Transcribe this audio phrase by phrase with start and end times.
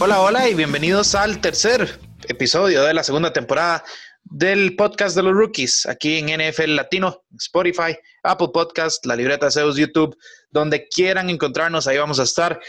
[0.00, 3.84] Hola, hola y bienvenidos al tercer episodio de la segunda temporada
[4.24, 9.76] del podcast de los rookies aquí en NFL Latino, Spotify, Apple Podcast, la libreta Zeus,
[9.76, 10.16] YouTube,
[10.50, 12.60] donde quieran encontrarnos, ahí vamos a estar.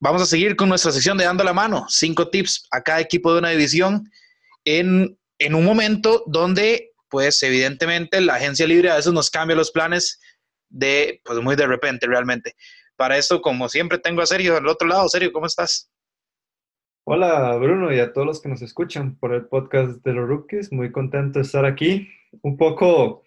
[0.00, 3.32] Vamos a seguir con nuestra sección de Dando la Mano, cinco tips a cada equipo
[3.32, 4.10] de una división
[4.64, 9.70] en, en un momento donde, pues evidentemente, la agencia libre a veces nos cambia los
[9.70, 10.20] planes
[10.68, 12.54] de, pues muy de repente realmente.
[12.96, 15.08] Para esto, como siempre, tengo a Sergio al otro lado.
[15.08, 15.90] Sergio, ¿cómo estás?
[17.10, 20.72] Hola Bruno y a todos los que nos escuchan por el podcast de los rookies.
[20.72, 22.06] Muy contento de estar aquí.
[22.42, 23.24] Un poco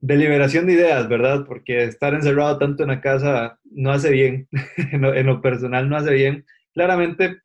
[0.00, 1.44] de liberación de ideas, ¿verdad?
[1.46, 4.48] Porque estar encerrado tanto en la casa no hace bien.
[4.92, 6.44] en, lo, personal no hace bien.
[6.74, 7.40] Claramente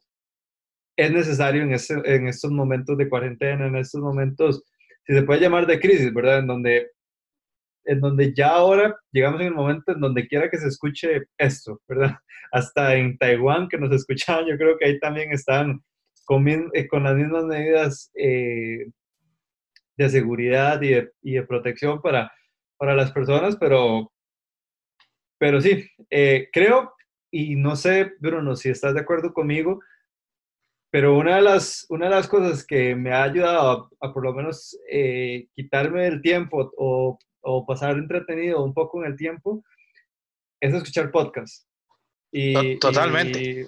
[0.95, 1.75] es necesario en,
[2.05, 4.63] en estos momentos de cuarentena, en estos momentos,
[5.07, 6.39] si se puede llamar de crisis, ¿verdad?
[6.39, 6.91] En donde
[7.87, 11.81] en donde ya ahora llegamos en el momento en donde quiera que se escuche esto,
[11.87, 12.17] ¿verdad?
[12.51, 15.81] Hasta en Taiwán que nos escuchaban, yo creo que ahí también están
[16.25, 18.87] con, eh, con las mismas medidas eh,
[19.95, 22.31] de seguridad y de, y de, protección para,
[22.77, 24.11] para las personas, pero,
[25.39, 26.93] pero sí, eh, creo,
[27.31, 29.79] y no sé, Bruno, si estás de acuerdo conmigo,
[30.89, 34.23] pero una de las, una de las cosas que me ha ayudado a, a por
[34.23, 34.77] lo menos
[35.55, 39.63] quitarme el tiempo o o pasar entretenido un poco en el tiempo,
[40.59, 41.65] es escuchar podcast.
[42.29, 43.67] Y, Totalmente.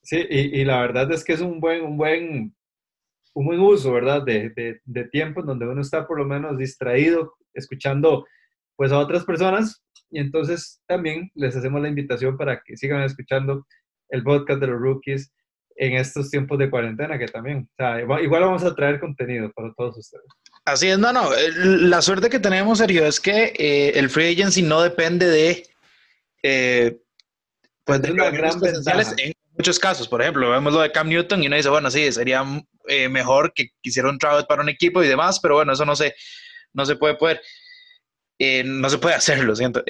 [0.00, 2.54] sí, y, la verdad es que es un buen, un buen,
[3.34, 4.24] un buen uso, ¿verdad?
[4.24, 8.26] De, de, de tiempo en donde uno está por lo menos distraído, escuchando
[8.76, 9.82] pues a otras personas.
[10.08, 13.66] Y entonces también les hacemos la invitación para que sigan escuchando
[14.10, 15.32] el podcast de los rookies
[15.76, 19.72] en estos tiempos de cuarentena, que también, o sea, igual vamos a traer contenido para
[19.74, 20.26] todos ustedes.
[20.64, 21.30] Así es, no, no.
[21.56, 25.66] La suerte que tenemos, Sergio, es que eh, el free agency no depende de,
[26.42, 26.98] eh,
[27.84, 28.60] pues, de una gran
[29.18, 30.06] en muchos casos.
[30.06, 32.44] Por ejemplo, vemos lo de Cam Newton y uno dice, bueno, sí, sería
[32.88, 35.96] eh, mejor que quisiera un travel para un equipo y demás, pero bueno, eso no
[35.96, 36.14] se,
[36.74, 37.40] no se puede poder,
[38.66, 39.82] no se puede hacer, lo siento.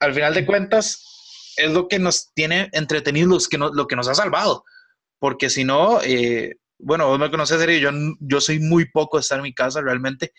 [0.00, 4.14] al final de cuentas, es lo que nos tiene entretenidos, que lo que nos ha
[4.14, 4.64] salvado,
[5.18, 6.00] porque si no,
[6.78, 7.90] bueno, vos me conoces, yo,
[8.20, 10.32] yo soy muy poco de estar en mi casa realmente.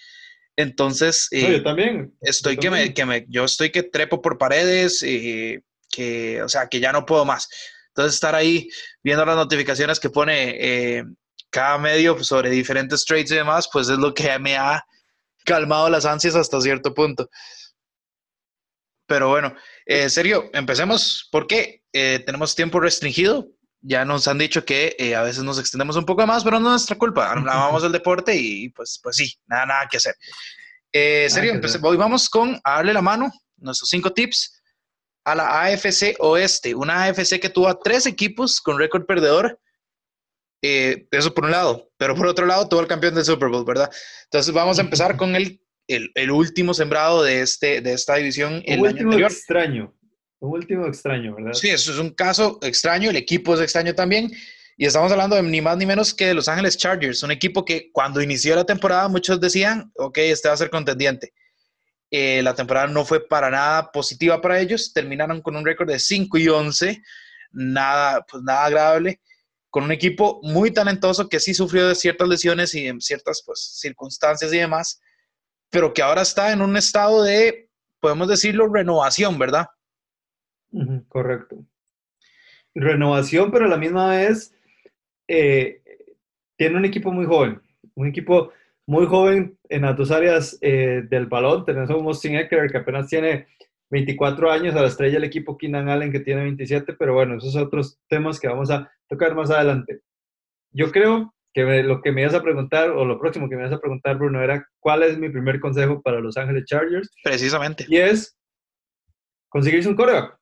[0.56, 2.16] Entonces, yo eh, también.
[2.22, 6.50] Estoy yo que, Me, que me, yo estoy que trepo por paredes, y que, o
[6.50, 7.48] sea, que ya no puedo más.
[7.90, 8.70] Entonces, estar ahí
[9.04, 11.04] viendo las notificaciones que pone eh,
[11.50, 14.84] cada medio sobre diferentes trades y demás, pues es lo que me ha
[15.46, 17.30] calmado las ansias hasta cierto punto.
[19.08, 19.56] Pero bueno,
[19.86, 21.28] eh, Sergio, empecemos.
[21.32, 21.84] ¿Por qué?
[21.92, 23.50] tenemos tiempo restringido
[23.82, 26.68] ya nos han dicho que eh, a veces nos extendemos un poco más, pero no
[26.68, 27.32] es nuestra culpa.
[27.32, 30.16] Amamos el deporte y pues, pues sí, nada, nada que hacer.
[30.92, 34.62] Eh, serio, hoy vamos con a darle la mano, nuestros cinco tips
[35.26, 39.60] a la AFC Oeste, una AFC que tuvo a tres equipos con récord perdedor.
[40.64, 43.66] Eh, eso por un lado, pero por otro lado tuvo el campeón del Super Bowl,
[43.66, 43.92] ¿verdad?
[44.24, 48.64] Entonces vamos a empezar con el, el, último sembrado de, este, de esta división.
[48.66, 49.32] El, último anterior.
[49.32, 49.94] extraño.
[50.40, 51.54] Un último extraño, ¿verdad?
[51.54, 54.32] Sí, eso es un caso extraño, el equipo es extraño también.
[54.80, 57.66] Y estamos hablando de ni más ni menos que de Los Ángeles Chargers, un equipo
[57.66, 61.34] que cuando inició la temporada muchos decían, ok, este va a ser contendiente.
[62.12, 65.98] Eh, la temporada no fue para nada positiva para ellos, terminaron con un récord de
[65.98, 67.02] 5 y 11,
[67.52, 69.20] nada, pues nada agradable,
[69.72, 73.80] con un equipo muy talentoso que sí sufrió de ciertas lesiones y en ciertas pues,
[73.80, 75.02] circunstancias y demás,
[75.72, 77.70] pero que ahora está en un estado de,
[78.00, 79.66] podemos decirlo, renovación, ¿verdad?
[81.08, 81.58] Correcto.
[82.76, 84.54] Renovación, pero a la misma vez
[85.28, 85.82] eh,
[86.56, 87.62] tiene un equipo muy joven,
[87.96, 88.52] un equipo
[88.86, 91.66] muy joven en las dos áreas eh, del balón.
[91.66, 93.48] Tenemos a Austin Eckler que apenas tiene
[93.90, 97.54] 24 años, a la estrella del equipo Keenan Allen que tiene 27, pero bueno, esos
[97.54, 100.02] son otros temas que vamos a tocar más adelante.
[100.72, 103.74] Yo creo que lo que me ibas a preguntar, o lo próximo que me ibas
[103.74, 107.10] a preguntar, Bruno, era cuál es mi primer consejo para Los Ángeles Chargers.
[107.24, 107.86] Precisamente.
[107.88, 108.38] Y es
[109.50, 110.37] conseguirse un coreback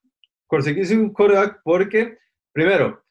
[0.56, 2.18] conseguiste un quarterback porque,
[2.54, 3.04] primero,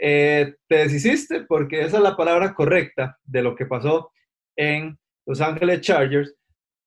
[0.00, 4.10] eh, te deshiciste porque esa es la palabra correcta de lo que pasó
[4.56, 6.34] en Los Ángeles Chargers.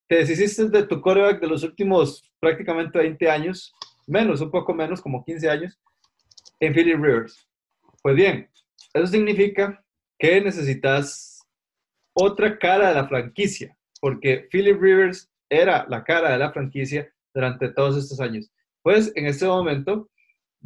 [0.08, 3.72] Te deshiciste de tu quarterback de los últimos prácticamente 20 años,
[4.08, 5.80] menos, un poco menos, como 15 años,
[6.60, 7.48] en Philly Rivers.
[8.02, 8.50] Pues bien,
[8.92, 9.80] eso significa
[10.18, 11.40] que necesitas
[12.14, 17.70] otra cara de la franquicia, porque Philip Rivers era la cara de la franquicia durante
[17.70, 18.52] todos estos años.
[18.90, 20.10] Pues en este momento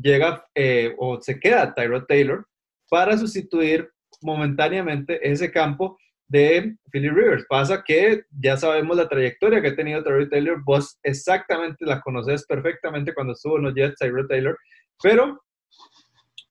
[0.02, 2.48] llega eh, o se queda Tyrod Taylor
[2.90, 3.92] para sustituir
[4.22, 5.98] momentáneamente ese campo
[6.30, 7.46] de Philly Rivers.
[7.50, 12.46] Pasa que ya sabemos la trayectoria que ha tenido Tyrod Taylor, vos exactamente la conoces
[12.46, 14.58] perfectamente cuando estuvo en los Jets, Tyrod Taylor,
[15.02, 15.44] pero,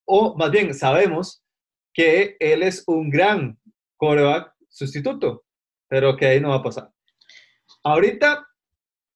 [0.05, 1.43] o más bien, sabemos
[1.95, 3.59] que él es un gran
[3.97, 5.43] coreback sustituto,
[5.89, 6.91] pero que ahí no va a pasar.
[7.83, 8.47] Ahorita,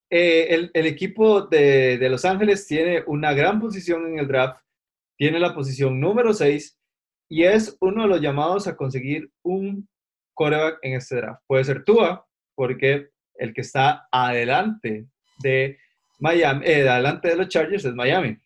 [0.08, 4.60] eh, el, equipo de, Los Ángeles tiene una gran posición en el draft,
[5.16, 6.78] tiene la posición número 6
[7.28, 9.88] y es uno de los llamados a conseguir un
[10.34, 11.42] coreback en este draft.
[11.46, 12.24] Puede ser Tua,
[12.54, 15.06] porque el que está adelante
[15.40, 15.78] de
[16.20, 18.38] Miami, eh, adelante de los Chargers es Miami,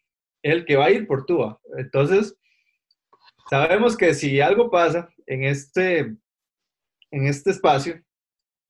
[0.42, 1.60] el que va a ir por Tua.
[1.76, 2.36] Entonces,
[3.50, 5.98] sabemos que si algo pasa en este,
[7.10, 8.02] en este espacio,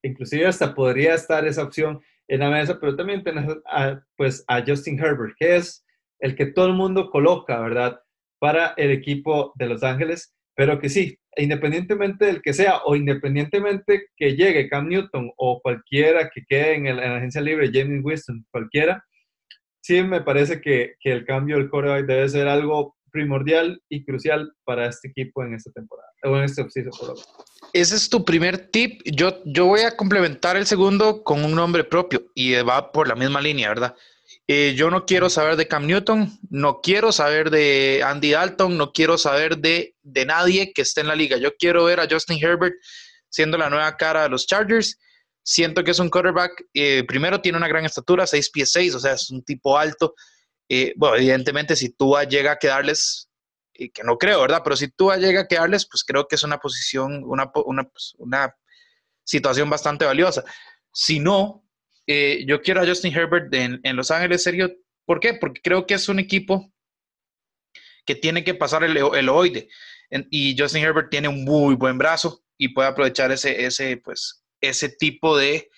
[0.02, 2.00] inclusive hasta podría estar esa opción
[2.30, 5.84] en la mesa, pero también tenemos a, pues, a Justin Herbert, que es
[6.20, 8.00] el que todo el mundo coloca, ¿verdad?
[8.38, 14.06] Para el equipo de Los Ángeles, pero que sí, independientemente del que sea, o independientemente
[14.16, 19.04] que llegue Cam Newton o cualquiera que quede en, la agencia libre, James Winston, cualquiera,
[19.82, 24.52] sí me parece que, que el cambio del coreback debe ser algo primordial y crucial
[24.64, 26.09] para este equipo en esta temporada,
[27.72, 29.00] Ese es tu primer tip.
[29.04, 33.14] Yo, yo voy a complementar el segundo con un nombre propio y va por la
[33.14, 33.94] misma línea, ¿verdad?
[34.52, 38.90] Eh, yo no quiero saber de Cam Newton, no quiero saber de Andy Dalton, no
[38.90, 41.36] quiero saber de, de nadie que esté en la liga.
[41.36, 42.74] Yo quiero ver a Justin Herbert
[43.28, 44.98] siendo la nueva cara de los Chargers.
[45.42, 49.00] Siento que es un quarterback, eh, primero tiene una gran estatura, 6 pies 6, o
[49.00, 50.14] sea, es un tipo alto.
[50.68, 53.29] Eh, bueno, evidentemente si Tua llega a quedarles,
[53.88, 54.60] que no creo, ¿verdad?
[54.62, 58.54] Pero si Tua llega a quedarles, pues creo que es una posición, una, pues, una
[59.24, 60.44] situación bastante valiosa.
[60.92, 61.64] Si no,
[62.06, 64.70] eh, yo quiero a Justin Herbert en, Los Ángeles, serio.
[65.06, 65.34] ¿Por qué?
[65.34, 66.72] Porque creo que es un equipo
[68.04, 69.68] que tiene que pasar el, el oide.
[70.30, 74.90] y Justin Herbert tiene un muy buen brazo y puede aprovechar ese, ese, pues, ese
[74.90, 75.70] tipo de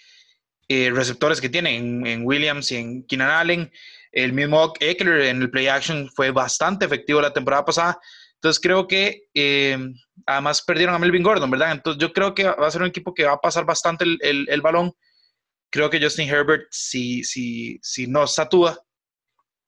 [0.69, 3.73] eh, receptores que tiene en, Williams y en Keenan Allen.
[4.13, 7.99] El mismo Eckler en el play action fue bastante efectivo la temporada pasada.
[8.35, 9.79] Entonces creo que eh,
[10.27, 11.73] además perdieron a Melvin Gordon, ¿verdad?
[11.73, 14.47] Entonces yo creo que va a ser un equipo que va a pasar bastante el,
[14.49, 14.93] el balón
[15.73, 18.79] creo que Justin Herbert, si, si, si no satúa,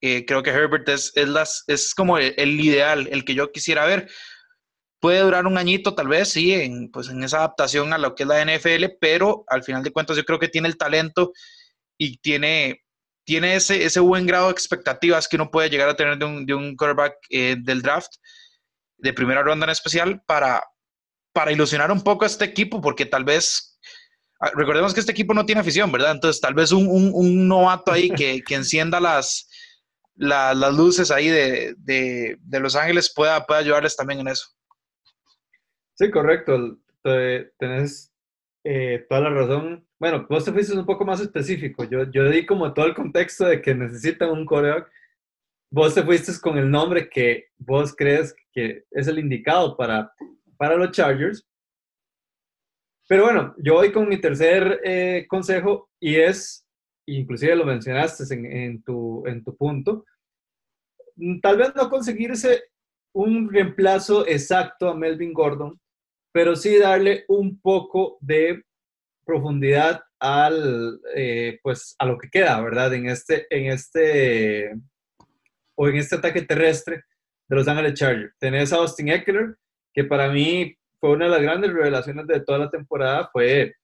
[0.03, 3.87] eh, creo que Herbert es, es, las, es como el, ideal, el que yo quisiera
[3.87, 4.09] ver.
[5.01, 8.29] Puede durar un añito, tal vez, sí, pues en esa adaptación a lo que es
[8.29, 11.33] la NFL, pero al final de cuentas yo creo que tiene el talento
[11.99, 12.84] y tiene,
[13.25, 16.47] tiene ese, ese buen grado de expectativas que uno puede llegar a tener de un,
[16.47, 18.13] de un quarterback eh, del draft,
[18.99, 20.63] de primera ronda en especial, para,
[21.33, 23.75] para ilusionar un poco a este equipo, porque tal vez
[24.45, 26.13] Ah, recordemos que este equipo no tiene afición, ¿verdad?
[26.13, 29.49] Entonces, tal vez un, un, novato ahí que, que encienda las,
[30.17, 34.49] las luces ahí de, de, de, Los Ángeles pueda, pueda ayudarles también en eso.
[35.95, 36.79] Sí, correcto.
[37.59, 38.13] Tenés
[38.65, 39.87] eh, toda la razón.
[39.99, 41.85] Bueno, vos te fuiste un poco más específico.
[41.85, 44.91] Yo, yo di como todo el contexto de que necesitan un coreback.
[45.71, 50.13] Vos te fuiste con el nombre que vos crees que es el indicado para,
[50.57, 51.47] para los Chargers.
[53.07, 56.67] Pero bueno, yo voy con mi tercer eh, consejo y es,
[57.07, 60.07] inclusive lo mencionaste en, tu, en tu punto,
[61.43, 62.65] tal vez no conseguirse
[63.13, 65.79] un reemplazo exacto a Melvin Gordon,
[66.35, 68.65] pero sí darle un poco de
[69.25, 72.93] profundidad al, eh, pues, a lo que queda, ¿verdad?
[72.93, 74.75] En este, en este,
[75.77, 77.05] o en este ataque terrestre
[77.49, 78.35] de los Ángeles Chargers.
[78.41, 79.55] Tenés a Austin Eckler,
[79.93, 83.77] que para mí fue una de las grandes revelaciones de toda la temporada, fue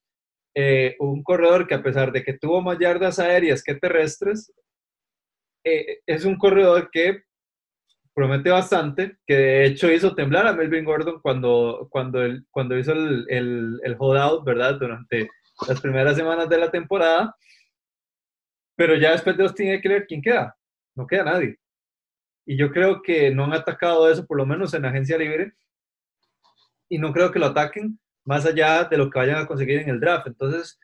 [0.56, 4.52] eh, un corredor que a pesar de que tuvo más yardas aéreas que terrestres,
[5.64, 7.22] eh, es un corredor que
[8.14, 12.92] promete bastante, que de hecho hizo temblar a Melvin Gordon cuando, cuando, el, cuando hizo
[12.92, 14.78] el, el, el holdout, ¿verdad?
[14.78, 15.28] Durante
[15.68, 17.34] las primeras semanas de la temporada.
[18.76, 20.56] Pero ya después de Austin Eckler, ¿quién queda?
[20.94, 21.58] No queda nadie.
[22.46, 25.52] Y yo creo que no han atacado eso, por lo menos en agencia libre,
[26.88, 29.88] y no creo que lo ataquen más allá de lo que vayan a conseguir en
[29.88, 30.26] el draft.
[30.26, 30.78] Entonces,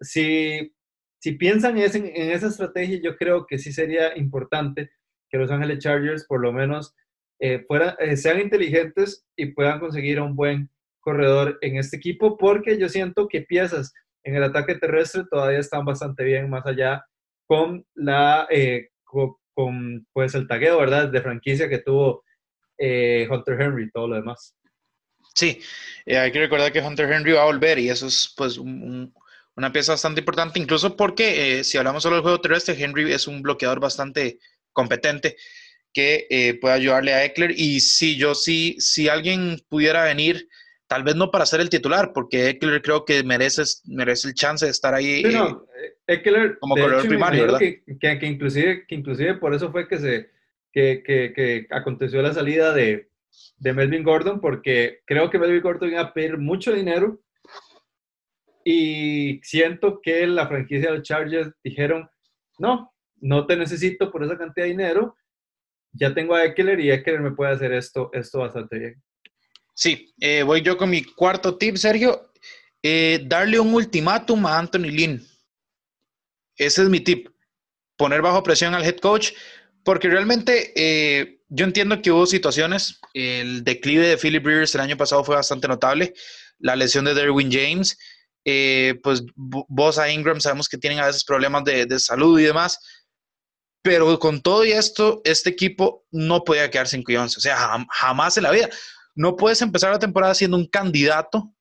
[0.00, 0.74] si,
[1.18, 4.90] si piensan en, en esa estrategia, yo creo que sí sería importante
[5.32, 6.94] que los Ángeles Chargers por lo menos
[7.40, 7.66] eh,
[7.98, 10.70] eh, sean inteligentes y puedan conseguir un buen
[11.00, 15.84] corredor en este equipo, porque yo siento que piezas en el ataque terrestre todavía están
[15.84, 17.04] bastante bien, más allá
[17.48, 18.90] con la eh,
[19.54, 21.08] con, pues el tagueo, ¿verdad?
[21.08, 22.22] De franquicia que tuvo
[22.78, 24.56] Hunter Henry y todo lo demás.
[25.34, 25.60] Sí,
[26.04, 29.72] eh, hay que recordar que Hunter Henry va a volver y eso es pues una
[29.72, 33.42] pieza bastante importante, incluso porque eh, si hablamos solo del juego terrestre, Henry es un
[33.42, 34.38] bloqueador bastante
[34.72, 35.36] competente
[35.92, 40.48] que eh, puede ayudarle a Eckler y si yo sí, si alguien pudiera venir
[40.86, 44.66] tal vez no para ser el titular, porque Eckler creo que merece, merece el chance
[44.66, 46.22] de estar ahí eh,
[46.60, 47.58] como corredor primario, ¿verdad?
[47.58, 50.30] Que, que, inclusive, que inclusive por eso fue que, se,
[50.70, 53.08] que, que aconteció la salida de,
[53.56, 57.22] de Melvin Gordon, porque creo que Melvin Gordon iba a pedir mucho dinero
[58.64, 62.08] y siento que la franquicia de los Chargers dijeron,
[62.58, 65.16] no, no te necesito por esa cantidad de dinero,
[65.92, 69.02] ya tengo a Eckler y Eckler me puede hacer esto, esto bastante bien.
[69.74, 72.32] Sí, eh, voy yo con mi cuarto tip, Sergio.
[72.82, 75.26] Eh, darle un ultimátum a Anthony Lynn.
[76.56, 77.28] Ese es mi tip.
[77.96, 79.32] Poner bajo presión al head coach,
[79.84, 83.00] porque realmente eh, yo entiendo que hubo situaciones.
[83.14, 86.12] El declive de Philip Rivers el año pasado fue bastante notable.
[86.58, 87.98] La lesión de Derwin James.
[89.02, 92.78] pues vos a Ingram sabemos que tienen a veces problemas de, de salud y demás.
[93.82, 97.36] Pero con todo y esto, este equipo no podía quedar sin 11.
[97.36, 98.68] O sea, jamás en la vida.
[99.14, 101.52] No puedes empezar la temporada siendo un candidato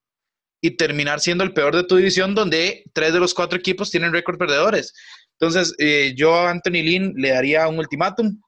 [0.62, 4.14] y terminar siendo el peor de tu división, donde tres de los cuatro equipos tienen
[4.14, 4.94] récord perdedores.
[5.40, 8.40] Entonces, eh, yo a Anthony Lynn le daría un ultimátum.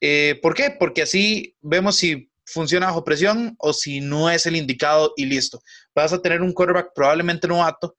[0.00, 0.70] Eh, ¿Por qué?
[0.78, 5.60] Porque así vemos si funciona bajo presión o si no es el indicado y listo.
[5.94, 7.96] Vas a tener un quarterback probablemente novato.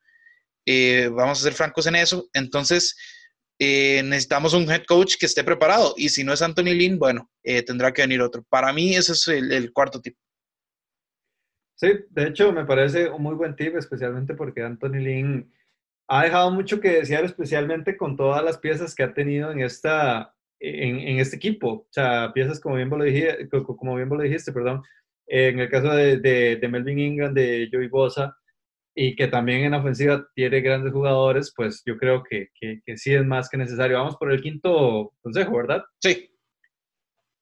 [0.66, 2.30] Eh, vamos a ser francos en eso.
[2.34, 2.96] Entonces,
[3.57, 5.93] eh, necesitamos un head coach que esté preparado.
[5.97, 8.43] Y si no es Anthony Lynn, bueno, eh, tendrá que venir otro.
[8.50, 10.15] Para mí ese es el, cuarto tip.
[11.75, 15.53] Sí, de hecho me parece un muy buen tip, especialmente porque Anthony Lynn
[16.07, 20.33] ha dejado mucho que desear, especialmente con todas las piezas que ha tenido en, esta,
[20.59, 21.67] en, este equipo.
[21.67, 24.83] O sea, piezas como bien vos lo dijiste, como bien lo dijiste perdón.
[25.27, 28.38] en el caso de, de, de Melvin Ingram, de Joey Bosa,
[28.98, 33.25] y que también en ofensiva tiene grandes jugadores, pues yo creo que, que, sí es
[33.25, 33.98] más que necesario.
[33.98, 35.84] Vamos por el quinto consejo, ¿verdad?
[36.00, 36.32] Sí.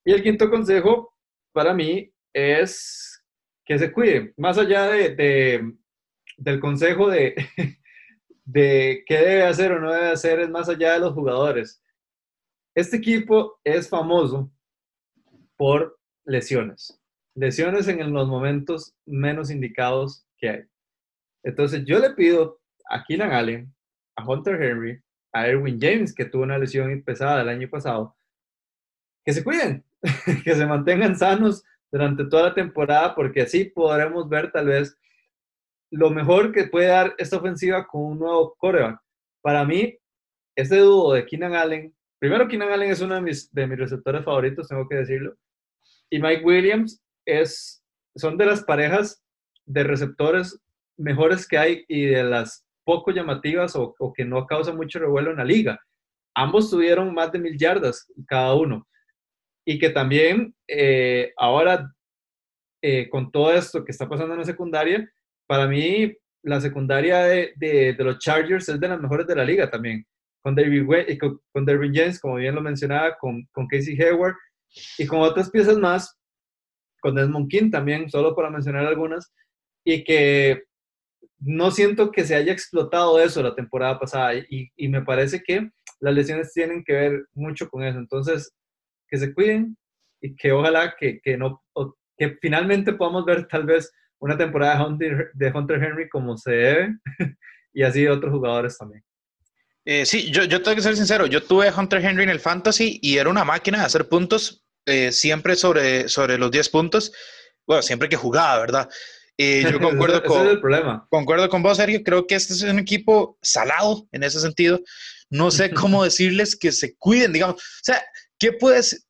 [0.04, 1.14] Y el quinto consejo
[1.54, 3.24] para mí es
[3.66, 5.72] que se cuide, más allá de,
[6.38, 7.36] del consejo de,
[8.46, 11.82] de qué debe hacer o no debe hacer, es más allá de los jugadores.
[12.76, 14.52] Este equipo es famoso
[15.56, 17.00] por lesiones,
[17.36, 20.73] lesiones en los momentos menos indicados que hay.
[21.44, 22.60] Entonces yo le pido
[22.90, 23.74] a Keenan Allen,
[24.16, 25.02] a Hunter Henry,
[25.34, 28.16] a Erwin James, que tuvo una lesión pesada el año pasado,
[29.26, 29.84] que se cuiden,
[30.44, 34.98] que se mantengan sanos durante toda la temporada, porque así podremos ver tal vez
[35.92, 39.00] lo mejor que puede dar esta ofensiva con un nuevo coreback.
[39.42, 39.98] Para mí,
[40.56, 44.24] este dúo de Keenan Allen, primero Keenan Allen es uno de mis, de mis receptores
[44.24, 45.36] favoritos, tengo que decirlo,
[46.10, 47.84] y Mike Williams es,
[48.16, 49.24] son de las parejas
[49.66, 50.60] de receptores
[50.98, 55.38] mejores que hay y de las poco llamativas o, que no causan mucho revuelo en
[55.38, 55.80] la liga.
[56.36, 58.88] Ambos tuvieron más de mil yardas cada uno.
[59.66, 61.90] Y que también eh, ahora,
[62.82, 65.10] eh, con todo esto que está pasando en la secundaria,
[65.48, 69.70] para mí la secundaria de, de, los Chargers es de las mejores de la liga
[69.70, 70.06] también.
[70.42, 70.86] Con David,
[71.20, 74.36] con, con James, como bien lo mencionaba, con, con Casey Hayward
[74.98, 76.18] y con otras piezas más,
[77.00, 79.34] con Desmond King también, solo para mencionar algunas,
[79.86, 80.64] y que
[81.46, 85.70] no siento que se haya explotado eso la temporada pasada y, me parece que
[86.00, 87.98] las lesiones tienen que ver mucho con eso.
[87.98, 88.54] Entonces,
[89.08, 89.78] que se cuiden
[90.22, 91.64] y que ojalá que, no,
[92.18, 94.88] que finalmente podamos ver tal vez una temporada
[95.34, 96.98] de Hunter, Henry como se debe
[97.74, 99.04] y así de otros jugadores también.
[99.86, 103.00] Eh, sí, yo, yo tengo que ser sincero, yo tuve Hunter Henry en el Fantasy
[103.02, 107.12] y era una máquina de hacer puntos eh, siempre sobre, sobre los 10 puntos,
[107.68, 108.90] bueno, siempre que jugaba, ¿verdad?
[109.44, 111.08] Y yo concuerdo con, el problema.
[111.10, 112.04] concuerdo con vos, Sergio.
[112.04, 114.80] Creo que este es un equipo salado en ese sentido.
[115.30, 117.56] No sé cómo decirles que se cuiden, digamos.
[117.56, 118.02] O sea,
[118.38, 119.08] ¿qué puedes?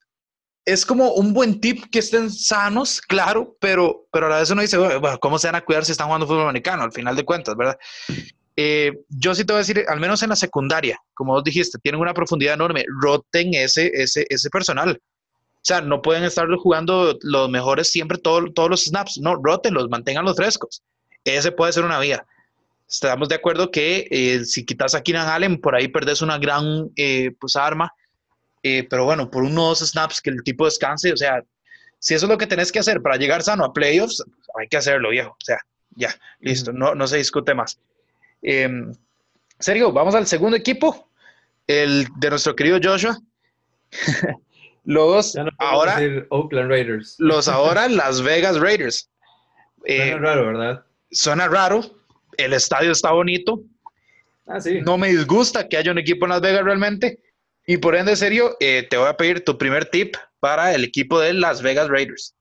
[0.66, 4.62] Es como un buen tip que estén sanos, claro, pero, pero a la vez uno
[4.62, 6.84] dice, bueno, ¿cómo se van a cuidar si están jugando fútbol americano?
[6.84, 7.78] Al final de cuentas, ¿verdad?
[8.56, 11.80] Eh, yo sí te voy a decir, al menos en la secundaria, como vos dijiste,
[11.80, 12.86] tienen una profundidad enorme.
[13.02, 14.98] Roten ese, ese, ese personal.
[15.64, 19.18] O sea, no pueden estar jugando los mejores siempre todos los snaps.
[19.22, 20.84] No, roten mantengan los frescos.
[21.24, 22.26] Ese puede ser una vía.
[22.86, 26.92] Estamos de acuerdo que eh, si quitas a Keenan Allen, por ahí perdés una gran
[26.98, 27.94] eh, pues, arma.
[28.62, 31.42] Eh, pero bueno, por unos snaps que el tipo descanse, o sea,
[31.98, 34.22] si eso es lo que tenés que hacer para llegar sano a playoffs,
[34.60, 35.32] hay que hacerlo, viejo.
[35.32, 35.60] O sea,
[35.96, 37.80] ya, listo, no, no se discute más.
[38.42, 38.94] Em,
[39.60, 41.08] Sergio, vamos al segundo equipo,
[41.68, 43.18] el de nuestro querido Joshua.
[44.86, 45.98] Los ahora
[46.30, 47.16] Oakland Raiders.
[47.20, 49.10] Los ahora Las Vegas Raiders.
[49.86, 50.86] suena eh, raro, ¿verdad?
[51.12, 51.82] Suena raro.
[52.38, 53.62] El estadio está bonito.
[54.46, 54.82] Ah, sí.
[54.82, 57.20] No me disgusta que haya un equipo en Las Vegas realmente.
[57.66, 61.20] Y por ende, serio, eh, te voy a pedir tu primer tip para el equipo
[61.20, 62.36] de Las Vegas Raiders.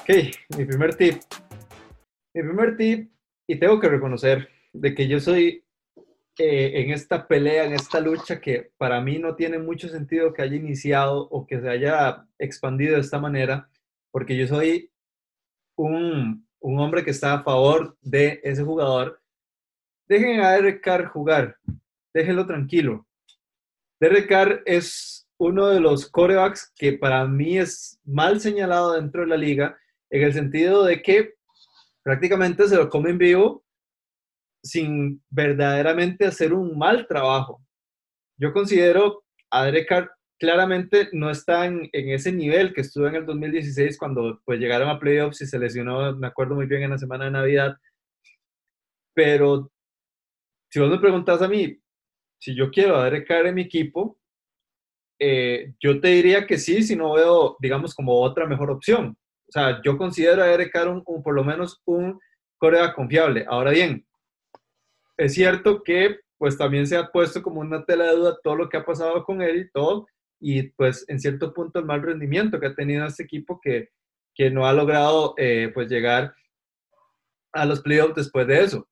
[0.00, 0.10] Ok,
[0.56, 1.22] mi primer tip.
[2.34, 3.10] Mi primer tip,
[3.46, 5.64] y tengo que reconocer de que yo soy
[6.38, 10.42] eh, en esta pelea, en esta lucha que para mí no tiene mucho sentido que
[10.42, 13.68] haya iniciado o que se haya expandido de esta manera,
[14.10, 14.90] porque yo soy
[15.76, 19.20] un, un hombre que está a favor de ese jugador.
[20.08, 21.56] Dejen a Derek jugar,
[22.12, 23.06] déjenlo tranquilo.
[23.98, 29.36] Derek es uno de los corebacks que para mí es mal señalado dentro de la
[29.36, 29.78] liga
[30.10, 31.34] en el sentido de que
[32.02, 33.65] prácticamente se lo come en vivo
[34.66, 37.62] sin verdaderamente hacer un mal trabajo.
[38.38, 43.26] Yo considero a Derek Carr claramente no está en, ese nivel que estuvo en el
[43.26, 46.98] 2016 cuando pues llegaron a playoffs y se lesionó, me acuerdo muy bien, en la
[46.98, 47.76] semana de Navidad.
[49.14, 49.70] Pero
[50.70, 51.78] si vos me preguntas a mí,
[52.38, 54.18] si yo quiero a Derek Carr en mi equipo,
[55.18, 59.16] eh, yo te diría que sí, si no veo, digamos, como otra mejor opción.
[59.48, 62.20] O sea, yo considero a Derek Carr un, por lo menos un
[62.58, 63.46] corea confiable.
[63.48, 64.06] Ahora bien,
[65.16, 68.68] es cierto que pues también se ha puesto como una tela de duda todo lo
[68.68, 70.06] que ha pasado con él y todo,
[70.38, 73.90] y pues en cierto punto el mal rendimiento que ha tenido este equipo que,
[74.34, 76.34] que no ha logrado eh, pues llegar
[77.52, 78.88] a los playoffs después de eso.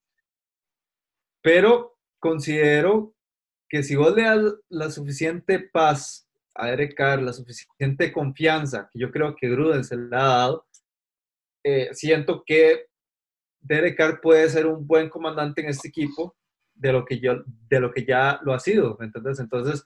[1.42, 3.14] Pero considero
[3.68, 9.00] que si vos le das la suficiente paz a Derek Carr la suficiente confianza que
[9.00, 10.66] yo creo que Gruden se le ha dado,
[11.62, 12.86] eh, siento que
[13.64, 16.36] Derek Carr puede ser un buen comandante en este equipo
[16.74, 18.98] de lo que, yo, de lo que ya lo ha sido.
[19.00, 19.40] ¿entendés?
[19.40, 19.84] Entonces,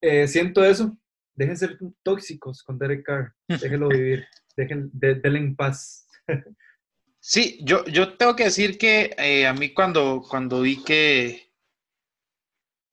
[0.00, 0.96] eh, siento eso.
[1.34, 3.34] Dejen ser tóxicos con Derek Carr.
[3.48, 4.26] Déjenlo vivir.
[4.56, 6.08] Dejen, denle en paz.
[7.28, 11.50] Sí, yo, yo tengo que decir que eh, a mí cuando, cuando vi que,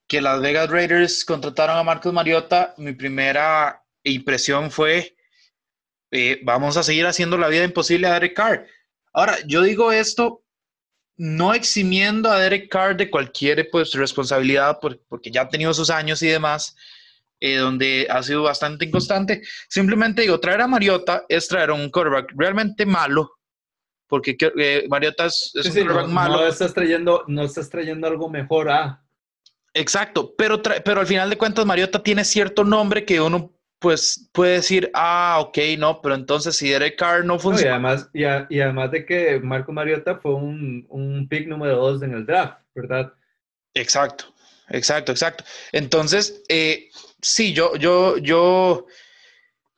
[0.07, 5.15] que las Vegas Raiders contrataron a Marcos Mariota, mi primera impresión fue,
[6.09, 8.65] eh, vamos a seguir haciendo la vida imposible a Derek Carr.
[9.13, 10.43] Ahora, yo digo esto
[11.17, 16.21] no eximiendo a Derek Carr de cualquier pues, responsabilidad, porque ya ha tenido sus años
[16.23, 16.75] y demás,
[17.39, 19.41] eh, donde ha sido bastante inconstante.
[19.69, 23.37] Simplemente digo, traer a Mariota es traer a un quarterback realmente malo,
[24.07, 26.37] porque eh, Mariota es, un quarterback malo.
[26.37, 29.03] No estás, trayendo, no estás trayendo algo mejor a...
[29.75, 34.53] Exacto, pero, pero al final de cuentas Mariota tiene cierto nombre que uno pues puede
[34.53, 37.67] decir, ah, ok, no, pero entonces si Derek Carr no funciona.
[37.67, 42.13] y, además, y, además de que Marco Mariota fue un, un pick número dos en
[42.13, 43.11] el draft, ¿verdad?
[43.73, 44.33] Exacto,
[44.69, 45.43] exacto, exacto.
[45.73, 46.87] Entonces, eh,
[47.21, 48.87] sí, yo, yo, yo,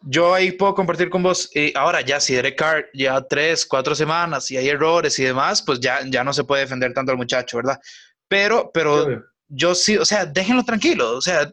[0.02, 1.50] yo ahí puedo compartir con vos.
[1.56, 5.64] Eh, ahora ya, si Derek Carr ya tres, cuatro semanas y hay errores y demás,
[5.64, 7.80] pues ya, ya no se puede defender tanto al muchacho, ¿verdad?
[8.28, 11.52] Pero, pero yo sí, o sea, déjenlo tranquilo, o sea,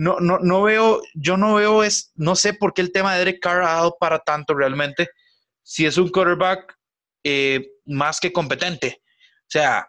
[0.00, 3.18] no, no, no veo, yo no veo, es, no sé por qué el tema de
[3.18, 5.10] Derek Carr ha dado para tanto realmente,
[5.62, 6.74] si es un quarterback
[7.22, 9.86] eh, más que competente, o sea,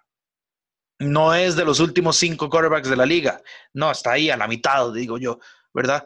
[1.00, 4.50] no es de los últimos cinco quarterbacks de la liga, no, está ahí a la
[4.50, 5.40] mitad, digo yo,
[5.74, 6.06] ¿verdad?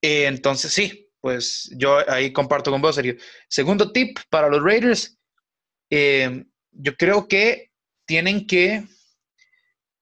[0.00, 3.16] Eh, entonces sí, pues yo ahí comparto con vos, Sergio.
[3.48, 5.18] Segundo tip para los Raiders,
[5.90, 7.72] eh, yo creo que
[8.06, 8.86] tienen que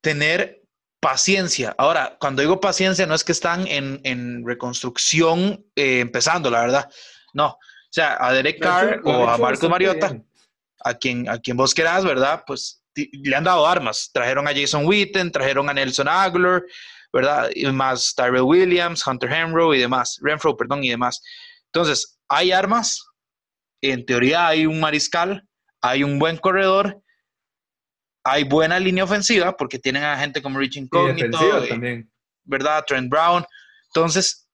[0.02, 0.65] tener
[1.00, 1.74] paciencia.
[1.78, 6.90] Ahora, cuando digo paciencia, no es que están en, reconstrucción eh, empezando, la verdad.
[7.32, 7.48] No.
[7.48, 7.59] O
[7.90, 10.18] sea, a Derek Carr o a Marcos Mariota,
[10.85, 12.42] a quien, a quien vos querás, ¿verdad?
[12.46, 14.11] Pues le han dado armas.
[14.12, 16.62] Trajeron a Jason Witten, trajeron a Nelson Aguilar,
[17.12, 17.50] ¿verdad?
[17.54, 20.18] Y más Tyrell Williams, Hunter Henro y demás.
[20.22, 21.22] Renfro, perdón, y demás.
[21.66, 23.04] Entonces, hay armas.
[23.82, 25.46] En teoría hay un mariscal,
[25.80, 27.02] hay un buen corredor
[28.29, 31.39] hay buena línea ofensiva porque tienen a gente como Rich Incognito.
[32.45, 32.85] ¿verdad?
[32.87, 33.45] Trent Brown.
[33.89, 34.49] Entonces,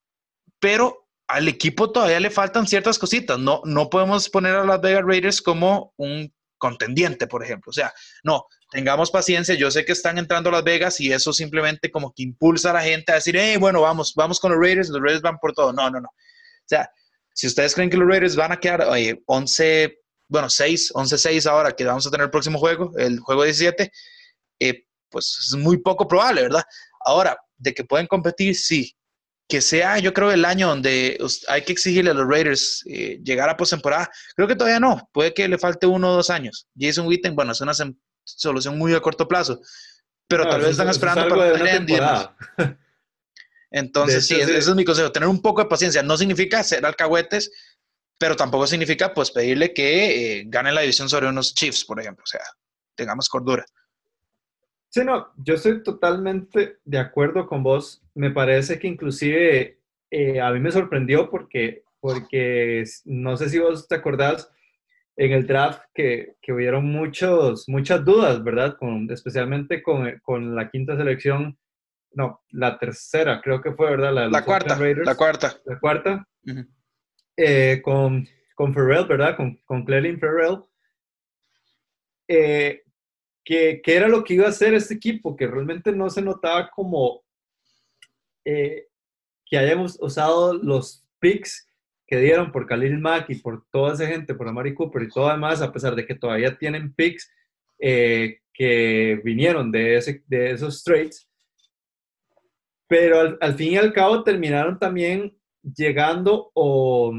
[0.59, 3.39] pero al equipo todavía le faltan ciertas cositas.
[3.39, 7.71] No, no podemos poner a las Vegas Raiders como un contendiente, por ejemplo.
[7.71, 9.55] O sea, no, tengamos paciencia.
[9.55, 12.75] Yo sé que están entrando a Las Vegas y eso simplemente como que impulsa a
[12.75, 15.55] la gente a decir, hey, bueno, vamos, vamos con los Raiders, los Raiders van por
[15.55, 15.73] todo.
[15.73, 16.09] No, no, no.
[16.09, 16.91] O sea,
[17.33, 20.02] si ustedes creen que los Raiders van a quedar oye, 11
[20.33, 23.93] bueno, 6, 11-6 ahora que vamos a tener el próximo juego, el juego 17,
[24.61, 26.63] eh, pues es muy poco probable, ¿verdad?
[27.05, 28.97] Ahora, de que pueden competir, sí.
[29.47, 31.19] Que sea, yo creo, el año donde
[31.49, 35.07] hay que exigirle a los Raiders eh, llegar a postemporada, creo que todavía no.
[35.13, 36.67] Puede que le falte uno o dos años.
[36.79, 37.75] Jason Witten, bueno, es una
[38.25, 39.61] solución muy a corto plazo,
[40.27, 41.87] pero tal vez están esperando para tener
[43.71, 46.03] Entonces, sí, ese es mi consejo, tener un poco de paciencia.
[46.03, 47.51] No significa ser alcahuetes,
[48.23, 52.23] pero tampoco significa pues pedirle que eh, gane la división sobre unos Chiefs, por ejemplo,
[52.23, 52.41] o sea,
[52.95, 53.65] tengamos cordura.
[54.91, 58.01] Sí, no, yo estoy totalmente de acuerdo con vos.
[58.15, 63.89] Me parece que inclusive eh, a mí me sorprendió porque porque no sé si vos
[63.89, 64.49] te acordás
[65.17, 68.77] en el draft que, que hubieron muchos, muchas dudas, ¿verdad?
[68.79, 71.59] Con, especialmente con, con, la quinta selección,
[72.13, 74.15] no, la tercera, creo que fue, ¿verdad?
[74.15, 75.57] La, la cuarta, la cuarta.
[75.65, 76.29] La cuarta.
[77.37, 79.37] Eh, con, con Ferrell, ¿verdad?
[79.37, 80.59] Con, con Clelin Ferrell.
[82.29, 82.83] Eh,
[83.45, 86.71] que, que, era lo que iba a hacer este equipo, que realmente no se notaba
[86.71, 87.25] como
[88.45, 88.89] eh,
[89.45, 91.69] que hayamos usado los picks
[92.07, 95.31] que dieron por Khalil Mack y por toda esa gente, por Amari Cooper y todo
[95.31, 97.31] demás, a pesar de que todavía tienen picks
[97.79, 101.29] eh, que vinieron de, ese, de esos trades.
[102.87, 107.13] Pero al, al, fin y al cabo terminaron también llegando o,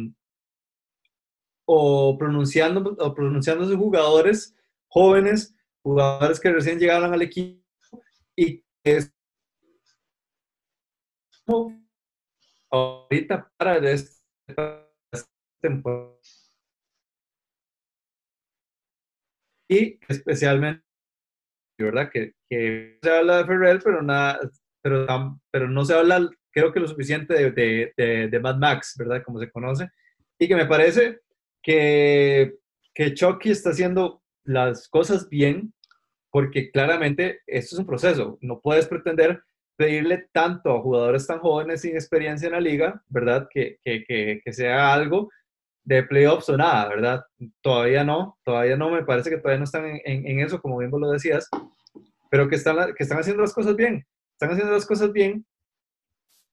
[1.65, 4.55] o pronunciando o pronunciándose jugadores
[4.87, 7.63] jóvenes, jugadores que recién llegaron al equipo
[8.35, 9.13] y que es
[12.69, 14.89] ahorita para esta
[15.61, 16.13] temporada.
[19.69, 20.83] Y especialmente,
[21.79, 22.09] ¿verdad?
[22.11, 24.39] Que, que, se habla de Ferrell, pero, nada,
[24.81, 29.23] pero, pero no se habla, creo que lo suficiente de, de, de, Mad Max, ¿verdad?
[29.23, 29.89] Como se conoce.
[30.39, 31.19] Y que me parece
[31.61, 32.55] que,
[32.93, 35.73] que Chucky está haciendo las cosas bien,
[36.29, 38.37] porque claramente esto es un proceso.
[38.41, 39.43] No puedes pretender
[39.75, 43.47] pedirle tanto a jugadores tan jóvenes sin experiencia en la liga, ¿verdad?
[43.51, 45.29] Que, que, que, que sea algo
[45.83, 47.25] de playoffs o nada, ¿verdad?
[47.61, 50.91] Todavía no, todavía no, me parece que todavía no están en, en, eso, como bien
[50.91, 51.49] vos lo decías,
[52.29, 55.45] pero que están, que están haciendo las cosas bien, están haciendo las cosas bien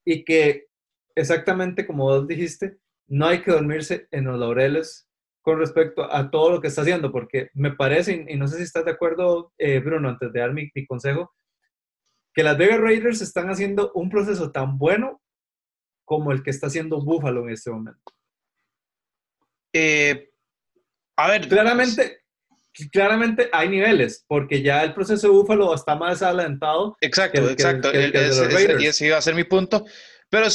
[0.05, 0.67] y que
[1.15, 5.07] exactamente como vos dijiste, no hay que dormirse en los laureles
[5.41, 8.63] con respecto a todo lo que está haciendo, porque me parece, y no sé si
[8.63, 11.33] estás de acuerdo, eh, Bruno, antes de dar mi, mi consejo,
[12.33, 15.21] que las Vegas Raiders están haciendo un proceso tan bueno
[16.05, 18.13] como el que está haciendo Buffalo en este momento.
[19.73, 20.31] Eh,
[21.17, 21.47] a ver.
[21.47, 22.20] Claramente,
[22.91, 26.97] claramente hay niveles, porque ya el proceso de Búfalo está más adelantado.
[27.01, 27.89] Exacto, exacto.
[27.93, 29.85] y ese iba a ser mi punto.
[30.29, 30.47] Pero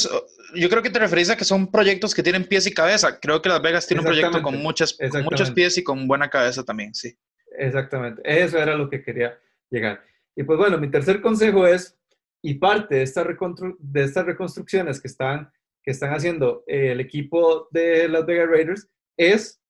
[0.55, 3.19] yo creo que te referís a que son proyectos que tienen pies y cabeza.
[3.19, 6.63] Creo que Las Vegas tiene un proyecto con, muchas, muchos pies y con buena cabeza
[6.63, 7.15] también, sí.
[7.57, 8.21] Exactamente.
[8.25, 9.37] Eso era lo que quería
[9.69, 10.03] llegar.
[10.35, 11.95] Y pues bueno, mi tercer consejo es,
[12.41, 15.51] y parte de, esta de estas reconstrucciones que están,
[15.83, 19.61] que están haciendo el equipo de Las Vegas Raiders, es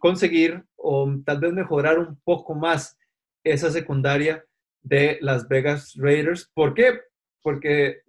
[0.00, 2.98] conseguir o tal vez mejorar un poco más
[3.44, 4.44] esa secundaria
[4.82, 6.50] de Las Vegas Raiders.
[6.52, 7.00] ¿Por qué?
[7.42, 8.02] Porque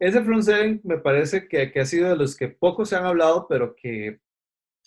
[0.00, 3.04] ese front seven me parece que, que, ha sido de los que poco se han
[3.04, 4.18] hablado, pero que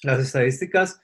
[0.02, 1.00] las estadísticas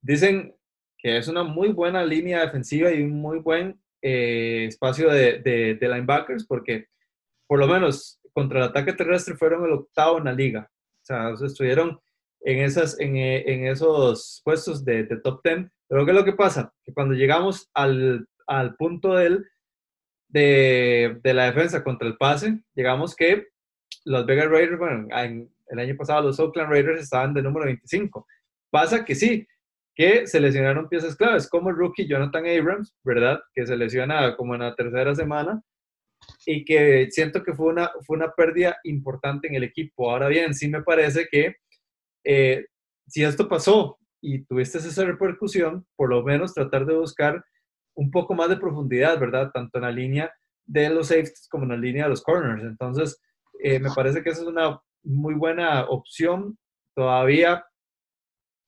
[0.00, 0.56] dicen
[0.98, 5.74] que es una muy buena línea defensiva y un muy buen eh, espacio de, de,
[5.74, 6.88] de, linebackers, porque
[7.46, 10.70] por lo menos contra el ataque terrestre fueron el octavo en la liga.
[11.02, 12.00] O sea, estuvieron
[12.42, 15.66] en, esas, en, eh, en esos puestos de, de, top 10.
[15.88, 16.72] Pero ¿qué es lo que pasa?
[16.84, 19.46] Que cuando llegamos al, al punto del,
[20.28, 23.48] de, de, la defensa contra el pase, llegamos que
[24.04, 28.26] los Vegas Raiders, bueno, en, el año pasado los Oakland Raiders estaban de número 25.
[28.70, 29.46] Pasa que sí,
[29.94, 33.40] que se lesionaron piezas claves, como el rookie Jonathan Abrams, ¿verdad?
[33.54, 35.62] Que se lesiona como en la tercera semana
[36.46, 40.10] y que siento que fue una, fue una pérdida importante en el equipo.
[40.10, 41.56] Ahora bien, sí me parece que
[42.24, 42.66] eh,
[43.06, 47.44] si esto pasó y tuviste esa repercusión, por lo menos tratar de buscar
[47.94, 49.50] un poco más de profundidad, ¿verdad?
[49.52, 50.32] Tanto en la línea
[50.66, 52.62] de los safeties como en la línea de los corners.
[52.62, 53.20] Entonces,
[53.62, 56.58] eh, me parece que esa es una muy buena opción.
[56.94, 57.64] Todavía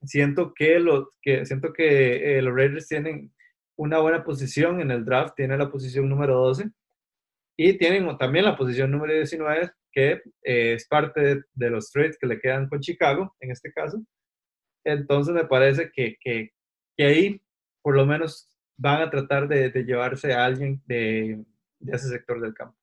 [0.02, 3.32] siento que, lo, que, siento que eh, los Raiders tienen
[3.76, 6.70] una buena posición en el draft, tienen la posición número 12
[7.56, 12.26] y tienen también la posición número 19 que eh, es parte de, los trades que
[12.26, 14.02] le quedan con Chicago, en este caso.
[14.84, 16.52] Entonces me parece que, que,
[16.96, 17.42] que ahí
[17.82, 21.44] por lo menos van a tratar de, de llevarse a alguien de,
[21.78, 22.76] de, ese sector del campo.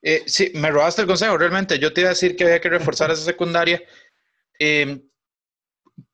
[0.00, 1.78] Eh, sí, me robaste el consejo, realmente.
[1.78, 3.82] Yo te iba a decir que había que reforzar esa secundaria.
[4.58, 5.02] Eh,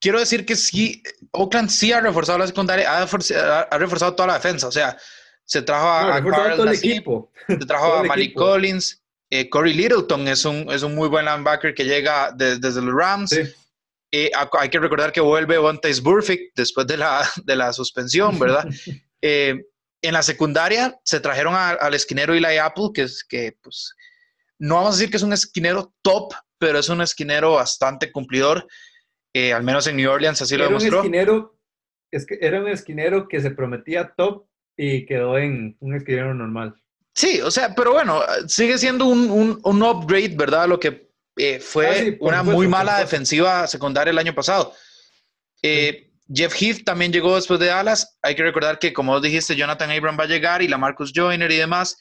[0.01, 4.35] quiero decir que sí, Oakland sí ha reforzado la secundaria, ha, ha reforzado toda la
[4.35, 4.69] defensa.
[4.69, 4.97] O sea,
[5.45, 7.31] se trajo a, no, a todo el equipo.
[7.47, 9.04] Se trajo a Malik Collins,
[9.35, 13.33] eh, Corey Littleton es un, es un muy buen linebacker que llega desde los Rams.
[14.13, 18.67] Eh, hay que recordar que vuelve Vontaze Burfict después de la, de la suspensión, ¿verdad?
[19.27, 19.65] Eh,
[20.03, 23.95] en la secundaria se trajeron al esquinero Eli Apple, que es que, pues,
[24.59, 28.67] no vamos a decir que es un esquinero top, pero es un esquinero bastante cumplidor,
[29.35, 30.99] al menos en New Orleans así lo demostró.
[30.99, 31.59] Un esquinero,
[32.11, 36.75] es que era un esquinero que se prometía top y quedó en un esquinero normal.
[37.15, 40.69] Sí, o sea, pero bueno, sigue siendo un, un, un upgrade, ¿verdad?
[40.69, 44.75] Lo que eh, fue Ah, una muy mala defensiva secundaria el año pasado.
[45.63, 48.17] Eh, Jeff Heath también llegó después de Dallas.
[48.23, 51.51] Hay que recordar que, como dijiste, Jonathan Abram va a llegar y la Marcus Joyner
[51.51, 51.97] y demás.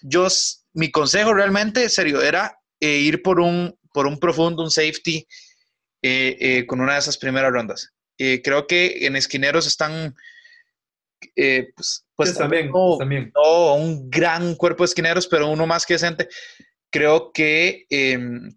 [0.00, 0.28] Yo,
[0.74, 5.26] mi consejo realmente, serio, era eh, ir por un, por un profundo, un safety
[6.68, 7.92] con una de esas primeras rondas.
[8.16, 10.14] creo que en esquineros están,
[11.34, 13.30] pues, pues también, no, también.
[13.34, 16.28] no, un gran cuerpo de esquineros, pero uno más que decente.
[16.90, 18.50] Creo que em,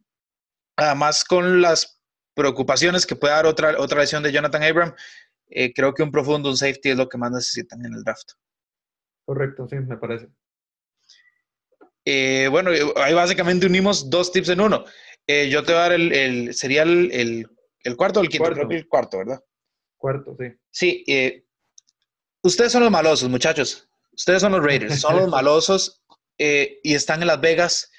[0.78, 2.02] además con las
[2.34, 4.96] preocupaciones que puede dar otra, otra lesión de Jonathan Abram,
[5.48, 8.32] eh, creo que un profundo, un safety es lo que más necesitan en el draft.
[9.26, 10.30] Correcto, sí, me parece.
[12.06, 14.86] Eh, bueno, ahí básicamente unimos dos tips en uno.
[15.28, 17.48] Eh, yo te voy a dar el, el sería el, el,
[17.84, 18.56] el, cuarto o el quinto, Cuarto.
[18.56, 19.44] creo que el cuarto, ¿verdad?
[19.98, 20.46] Cuarto, sí.
[20.72, 21.46] Sí, eh,
[22.44, 23.88] ustedes son los malosos, muchachos.
[24.14, 26.02] Ustedes son los Raiders, son los malosos
[26.38, 27.92] eh, y están en Las Vegas.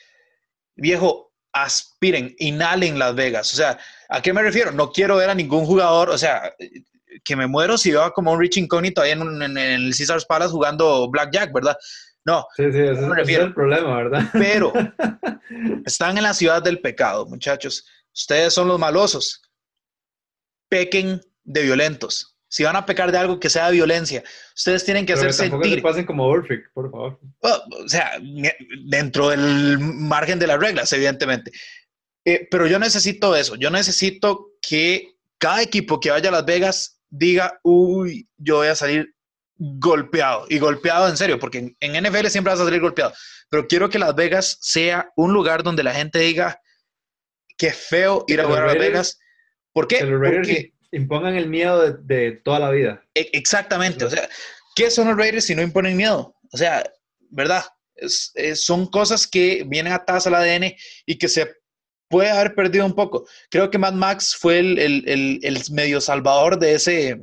[0.77, 3.53] Viejo, aspiren, inhalen Las Vegas.
[3.53, 4.73] O sea, ¿a qué me refiero?
[4.73, 6.55] No quiero ver a ningún jugador, o sea,
[7.25, 11.09] que me muero si veo como un Rich Incógnito ahí en, el Caesars Palace jugando
[11.11, 11.77] Blackjack, ¿verdad?
[12.25, 13.45] No, Sí, sí, ese, me refiero.
[13.45, 14.29] es el problema, ¿verdad?
[14.33, 14.73] pero
[15.87, 17.87] están en la ciudad del pecado, muchachos.
[18.15, 19.43] Ustedes son los malosos.
[20.69, 22.30] Pequen de violentos.
[22.51, 24.25] Si van a pecar de algo que sea violencia,
[24.57, 27.21] ustedes tienen que Pero hacer tampoco se sentir, pasen como Ulrich, por favor.
[27.43, 28.19] oh, o sea,
[28.87, 31.53] dentro del margen de las reglas, evidentemente.
[32.25, 33.55] Eh, pero yo necesito eso.
[33.55, 38.75] Yo necesito que cada equipo que vaya a Las Vegas diga, uy, yo voy a
[38.75, 39.15] salir
[39.57, 40.47] golpeado.
[40.49, 43.13] Y golpeado en serio, porque en, en NFL siempre vas a salir golpeado.
[43.49, 46.61] Pero quiero que Las Vegas sea un lugar donde la gente diga,
[47.57, 49.19] qué feo ir a jugar a Las Vegas.
[49.73, 49.99] ¿Por qué?
[50.05, 53.05] Porque, impongan el miedo de, de toda la vida.
[53.15, 54.05] e- exactamente.
[54.05, 54.29] O sea,
[54.75, 56.35] ¿qué son los Raiders si no imponen miedo?
[56.53, 56.83] O sea,
[57.31, 57.65] ¿verdad?
[57.95, 60.77] Es- es- son cosas que vienen atadas al ADN
[61.07, 61.53] y que se
[62.09, 63.27] puede haber perdido un poco.
[63.51, 67.21] Creo que Mad Max fue el, el- el- el medio salvador de ese,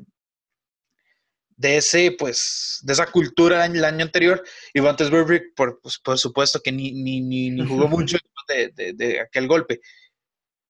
[1.58, 4.44] de ese, pues, de esa cultura el año anterior.
[4.74, 5.10] Y Vantes
[5.56, 9.48] por, pues, por supuesto que ni, ni, ni, ni jugó mucho de, de- de aquel
[9.48, 9.82] golpe.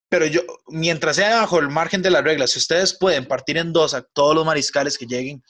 [0.09, 3.73] Pero yo, mientras sea bajo el margen de las reglas, si ustedes pueden partir en
[3.73, 5.43] dos a todos los mariscales que lleguen,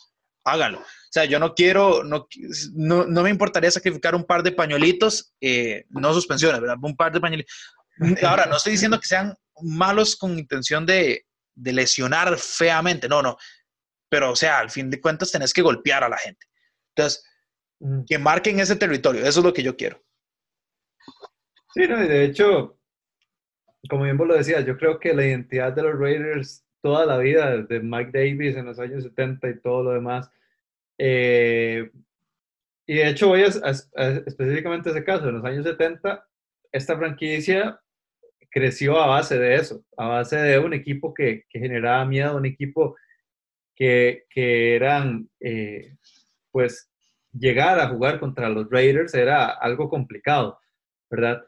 [0.44, 0.80] háganlo.
[0.80, 2.28] O sea, yo no quiero, no,
[2.74, 6.78] no, no me importaría sacrificar un par de pañuelitos, eh, no suspensiones, ¿verdad?
[6.82, 7.54] Un par de pañuelitos.
[8.24, 13.38] Ahora, no estoy diciendo que sean malos con intención de, de lesionar feamente, no, no.
[14.10, 16.46] Pero, o sea, al fin de cuentas tenés que golpear a la gente.
[16.96, 17.24] Entonces,
[18.08, 20.02] que marquen ese territorio, eso es lo que yo quiero.
[21.74, 22.77] Sí, no, y de hecho,
[23.90, 27.18] como bien vos lo decías, yo creo que la identidad de los Raiders toda la
[27.18, 30.30] vida, desde Mike Davis en los años 70 y todo lo demás.
[30.98, 31.92] eh,
[32.88, 33.48] y de hecho, voy a,
[34.26, 36.26] específicamente ese caso, en los años 70,
[36.72, 37.82] esta franquicia
[38.50, 42.46] creció a base de eso, a base de un equipo que, que generaba miedo, un
[42.46, 42.96] equipo
[43.76, 45.98] que, que eran, eh,
[46.52, 46.90] pues,
[47.34, 50.60] llegar a jugar contra los Raiders era algo complicado,
[51.10, 51.46] ¿verdad?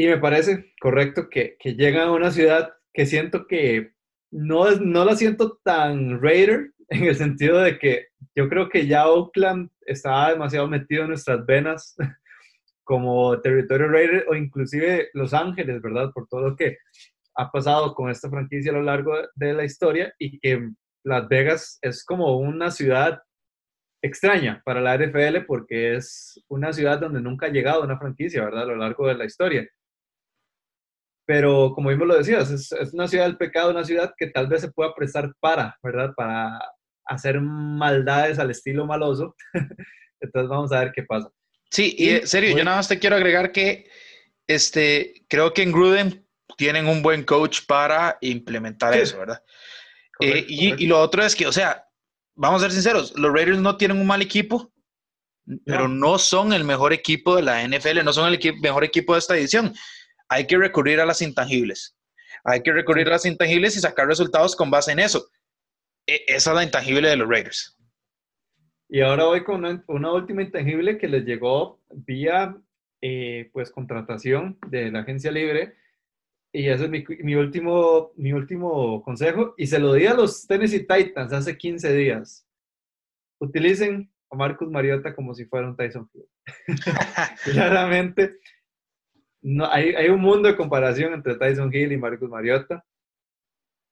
[0.00, 3.92] Y me parece correcto que, que llegan a una ciudad que siento que
[4.30, 9.06] no, no la siento tan Raider, en el sentido de que yo creo que ya
[9.10, 11.96] Oakland estaba demasiado metido en nuestras venas
[12.82, 16.12] como territorio Raider o inclusive Los Ángeles, ¿verdad?
[16.14, 16.78] Por todo lo que
[17.34, 20.66] ha pasado con esta franquicia a lo largo de la historia y que
[21.04, 23.20] Las Vegas es como una ciudad
[24.00, 28.62] extraña para la NFL porque es una ciudad donde nunca ha llegado una franquicia, ¿verdad?
[28.62, 29.68] A lo largo de la historia.
[31.30, 34.48] Pero como mismo lo decías, es, es una ciudad del pecado, una ciudad que tal
[34.48, 36.10] vez se pueda prestar para, ¿verdad?
[36.16, 36.58] Para
[37.04, 39.36] hacer maldades al estilo maloso.
[40.20, 41.30] Entonces vamos a ver qué pasa.
[41.70, 43.88] Sí, y en serio, yo nada más te quiero agregar que
[44.48, 48.98] este, creo que en Gruden tienen un buen coach para implementar Sí.
[48.98, 49.40] eso, ¿verdad?
[50.18, 50.82] Correcto, Eh, y, correcto.
[50.82, 51.86] y lo otro es que, o sea,
[52.34, 54.72] vamos a ser sinceros, los Raiders no tienen un mal equipo,
[55.64, 59.20] pero no son el mejor equipo de la NFL, no son el mejor equipo de
[59.20, 59.72] esta edición.
[60.30, 61.96] Hay que recurrir a las intangibles.
[62.44, 65.28] Hay que recurrir a las intangibles y sacar resultados con base en eso.
[66.06, 67.76] E- esa es la intangible de los Raiders.
[68.88, 72.56] Y ahora voy con una, una última intangible que les llegó vía
[73.02, 75.74] eh, pues contratación de la agencia libre.
[76.52, 79.54] Y ese es mi, mi último, mi último consejo.
[79.56, 82.46] Y se lo di a los Tennessee Titans hace 15 días.
[83.40, 86.26] Utilicen a Marcus Mariota como si fuera un Tyson Hill.
[87.44, 88.38] Claramente,
[89.42, 92.84] no, hay, hay un mundo de comparación entre Tyson Hill y Marcus Mariota.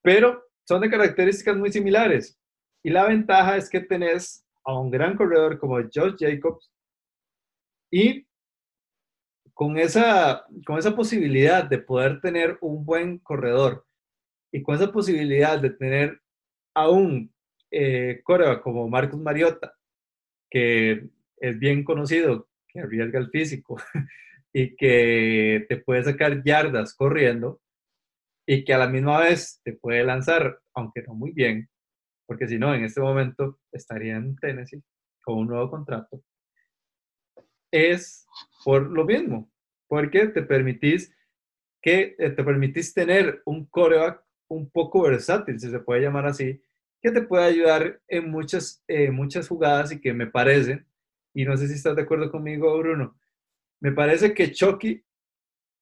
[0.02, 2.38] Pero son de características muy similares.
[2.82, 6.70] Y la ventaja es que tenés a un gran corredor como Josh Jacobs
[7.90, 8.26] y
[9.54, 13.84] con esa, con esa posibilidad de poder tener un buen corredor
[14.52, 16.20] y con esa posibilidad de tener
[16.74, 17.32] a un
[17.70, 18.22] eh,
[18.62, 19.74] como Marcus Mariota,
[20.50, 21.08] que
[21.38, 23.76] es bien conocido, que arriesga el físico
[24.58, 27.60] y que te puede sacar yardas corriendo
[28.44, 31.68] y que a la misma vez te puede lanzar, aunque no muy bien,
[32.26, 34.82] porque si no, en este momento estaría en Tennessee
[35.22, 36.24] con un nuevo contrato,
[37.70, 38.26] es
[38.64, 39.48] por lo mismo,
[39.86, 41.14] porque te permitís
[41.80, 46.60] que eh, te permitís tener un coreback un poco versátil, si se puede llamar así,
[47.00, 50.84] que te puede ayudar en muchas, eh, muchas jugadas y que me parece,
[51.32, 53.16] y no sé si estás de acuerdo conmigo, Bruno,
[53.80, 55.02] me parece que Chucky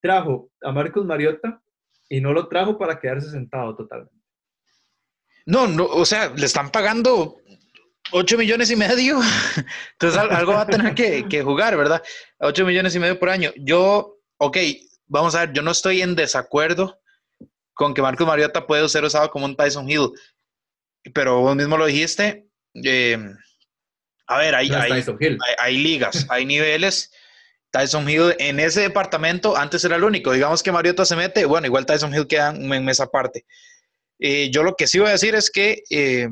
[0.01, 1.63] trajo a Marcos Mariota
[2.09, 4.15] y no lo trajo para quedarse sentado totalmente.
[5.47, 7.37] No, no, o sea, le están pagando
[8.13, 9.21] 8 millones y medio.
[9.93, 12.03] Entonces algo va a tener que, que, jugar, ¿verdad?
[12.39, 13.53] 8 millones y medio por año.
[13.57, 14.59] Yo, ok,
[15.07, 17.01] vamos a ver, yo no estoy en desacuerdo
[17.75, 20.11] con que Marcos Mariota puede ser usado como un Tyson Hill,
[21.15, 22.49] pero vos mismo lo dijiste.
[22.75, 23.19] Eh,
[24.27, 25.05] a ver, hay, hay,
[25.59, 27.13] hay, ligas, hay niveles.
[27.77, 30.33] Tyson Hill en ese departamento antes era el único.
[30.33, 33.45] Digamos que Mariota se mete, bueno, igual Tyson Hill queda en esa parte.
[34.19, 36.29] Eh, yo lo que sí voy a decir es que eh,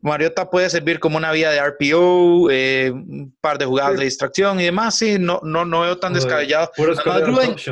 [0.00, 4.60] Mariota puede servir como una vía de RPO, eh, un par de jugadas de distracción
[4.60, 4.98] y demás.
[4.98, 6.70] Sí, no, no, no veo tan descabellado.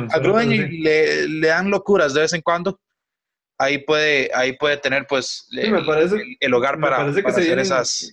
[0.09, 2.79] A Gruden, le, le, dan locuras de vez en cuando.
[3.59, 8.11] Ahí puede, ahí puede tener pues el, hogar para, hacer esas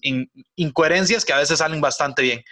[0.55, 2.45] incoherencias que a veces salen bastante bien.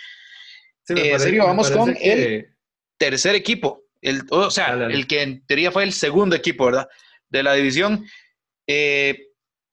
[0.89, 2.55] En serio, vamos con el
[2.99, 3.85] tercer equipo.
[4.01, 6.89] El, o sea, el que en teoría fue el segundo equipo, ¿verdad?
[7.29, 8.05] De la división.
[8.67, 9.33] Eh,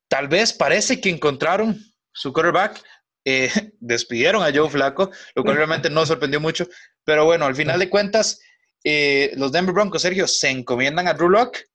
[0.10, 1.80] Tal vez parece que encontraron
[2.12, 2.84] su quarterback.
[3.24, 6.68] Eh, despidieron a Joe Flaco, lo cual realmente no sorprendió mucho.
[7.06, 8.42] Pero bueno, al final de cuentas,
[8.84, 11.66] eh, los Denver Broncos, Sergio, se encomiendan a Drew Locke.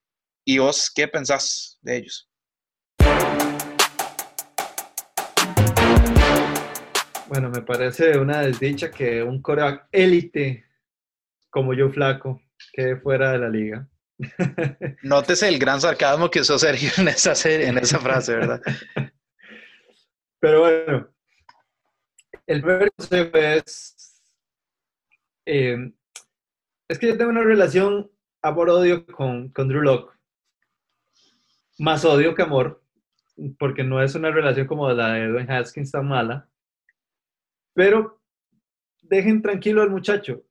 [0.44, 2.28] ¿Y vos qué pensás de ellos?
[7.26, 10.64] Bueno, me parece una desdicha que un quarterback élite
[11.48, 13.88] como Joe Flaco quede fuera de la liga.
[15.02, 18.60] Nótese el gran sarcasmo que usó Sergio en esa, en esa frase, ¿verdad?
[20.38, 21.08] Pero bueno,
[22.46, 24.22] el primer consejo es,
[25.46, 25.92] eh,
[26.88, 28.10] es que yo tengo una relación
[28.42, 30.12] amor-odio con, con Drew Locke.
[31.78, 32.84] Más odio que amor,
[33.58, 36.48] porque no es una relación como la de Edwin Haskins tan mala.
[37.74, 38.20] Pero
[39.02, 40.42] dejen tranquilo al muchacho,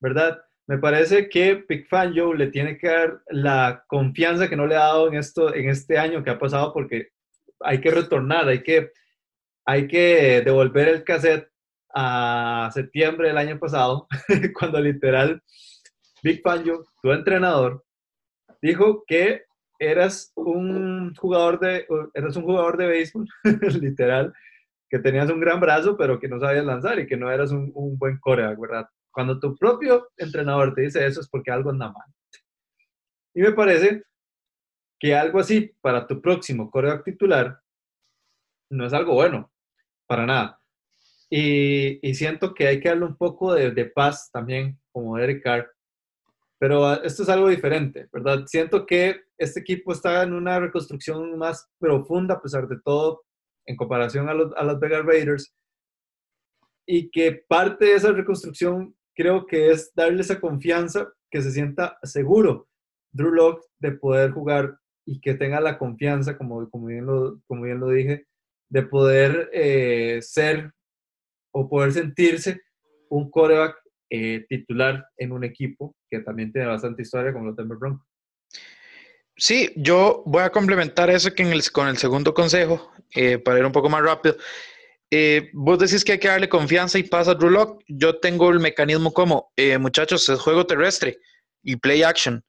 [0.00, 0.42] ¿verdad?
[0.70, 4.76] me parece que Big Fan Joe le tiene que dar la confianza que no le
[4.76, 7.08] ha dado en, esto, en este año que ha pasado porque
[7.58, 8.92] hay que retornar, hay que,
[9.64, 11.50] hay que devolver el cassette
[11.92, 14.06] a septiembre del año pasado,
[14.60, 15.42] cuando literal
[16.22, 17.84] Big Fan Joe, tu entrenador,
[18.62, 23.26] dijo que eras un jugador de, eras un jugador de béisbol,
[23.80, 24.32] literal,
[24.90, 27.70] que tenías un gran brazo, pero que no sabías lanzar y que no eras un,
[27.74, 28.86] un buen coreback, ¿verdad?
[29.12, 32.08] Cuando tu propio entrenador te dice eso es porque algo anda mal.
[33.34, 34.02] Y me parece
[34.98, 37.60] que algo así para tu próximo coreback titular
[38.70, 39.50] no es algo bueno,
[40.06, 40.60] para nada.
[41.30, 45.70] Y, siento que hay que darle un poco de, paz también, como Eric Carr.
[46.58, 48.44] Pero ah, esto es algo diferente, ¿verdad?
[48.46, 53.22] Siento que este equipo está en una reconstrucción más profunda, a pesar de todo,
[53.70, 55.54] en comparación a los, a los Vegas Raiders.
[56.86, 61.96] Y que parte de esa reconstrucción creo que es darle esa confianza, que se sienta
[62.02, 62.68] seguro
[63.12, 67.62] Drew Locke de poder jugar y que tenga la confianza, como, como, bien, lo, como
[67.62, 68.26] bien lo dije,
[68.68, 70.72] de poder eh, ser
[71.52, 72.60] o poder sentirse
[73.08, 73.76] un coreback
[74.10, 78.06] eh, titular en un equipo que también tiene bastante historia como los Denver Broncos.
[79.40, 83.72] Sí, yo voy a complementar eso que con el segundo consejo, eh, para ir un
[83.72, 84.36] poco más rápido.
[85.10, 87.82] Eh, vos decís que hay que darle confianza y pasa Drew Lock.
[87.88, 91.18] Yo tengo el mecanismo como, eh, muchachos, es juego terrestre
[91.62, 92.44] y play action.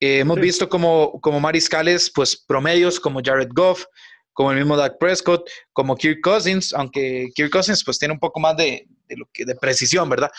[0.00, 3.86] Eh, hemos visto como, como mariscales, pues promedios como Jared Goff,
[4.34, 8.38] como el mismo Dak Prescott, como Kirk Cousins, aunque Kirk Cousins pues tiene un poco
[8.38, 10.30] más de, de, lo que, de precisión, ¿verdad?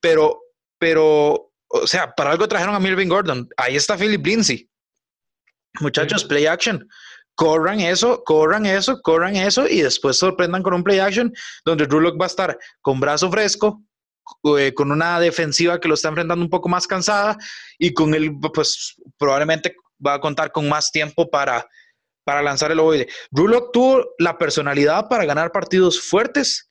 [0.00, 0.40] Pero,
[0.76, 3.48] pero, o sea, para algo trajeron a Melvin Gordon.
[3.56, 4.68] Ahí está Philip Lindsay.
[5.80, 6.86] Muchachos, play action
[7.36, 11.32] corran eso, corran eso, corran eso y después sorprendan con un play action
[11.64, 13.82] donde Drew va a estar con brazo fresco,
[14.58, 17.36] eh, con una defensiva que lo está enfrentando un poco más cansada
[17.78, 21.68] y con él, pues probablemente va a contar con más tiempo para,
[22.24, 23.06] para lanzar el ovoide.
[23.30, 26.68] Drew tuvo la personalidad para ganar partidos fuertes,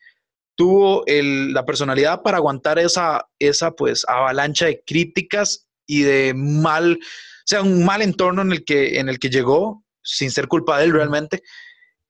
[0.55, 7.45] tuvo la personalidad para aguantar esa, esa pues avalancha de críticas y de mal, o
[7.45, 10.85] sea, un mal entorno en el que, en el que llegó, sin ser culpa de
[10.85, 11.41] él realmente,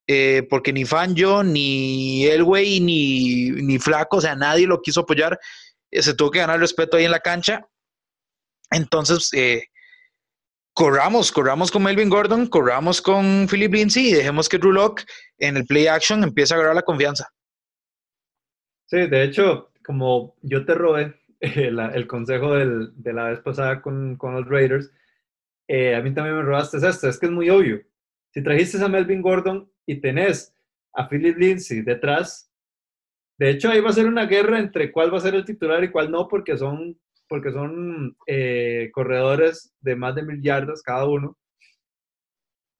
[0.08, 5.40] eh, porque ni Fanjo, ni Elway, ni, ni Flaco, o sea, nadie lo quiso apoyar,
[5.92, 7.68] eh, se tuvo que ganar respeto ahí en la cancha.
[8.72, 9.64] Entonces, eh,
[10.74, 15.06] corramos, corramos con Melvin Gordon, corramos con Philip Lindsay y dejemos que Drew Locke
[15.40, 17.30] en el play action empiece a agarrar la confianza.
[18.88, 24.48] Sí, de hecho, como yo te robé el consejo de la vez pasada con, los
[24.48, 24.92] Raiders,
[25.70, 27.82] a mí también me robaste esto, es que es muy obvio.
[28.36, 30.54] Si trajiste a Melvin Gordon y tenés
[30.94, 32.52] a Philip Lindsay detrás,
[33.38, 35.84] de hecho ahí va a ser una guerra entre cuál va a ser el titular
[35.84, 41.06] y cuál no, porque son, porque son eh, corredores de más de mil yardas cada
[41.06, 41.38] uno.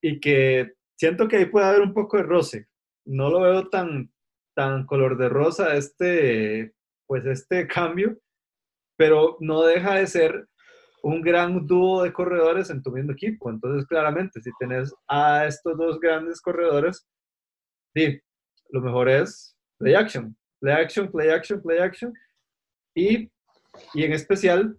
[0.02, 2.68] Y que siento que ahí puede haber un poco de roce.
[3.06, 4.12] No lo veo tan,
[4.56, 6.74] tan color de rosa este,
[7.08, 8.18] pues este cambio,
[8.98, 10.48] pero no deja de ser
[11.04, 13.50] un gran dúo de corredores en tu mismo equipo.
[13.50, 17.08] Entonces, claramente, si tenés a estos dos grandes corredores,
[17.94, 18.20] sí,
[18.70, 22.14] lo mejor es play action, play action, play action, play action.
[22.96, 23.32] Y,
[23.94, 24.78] y en especial,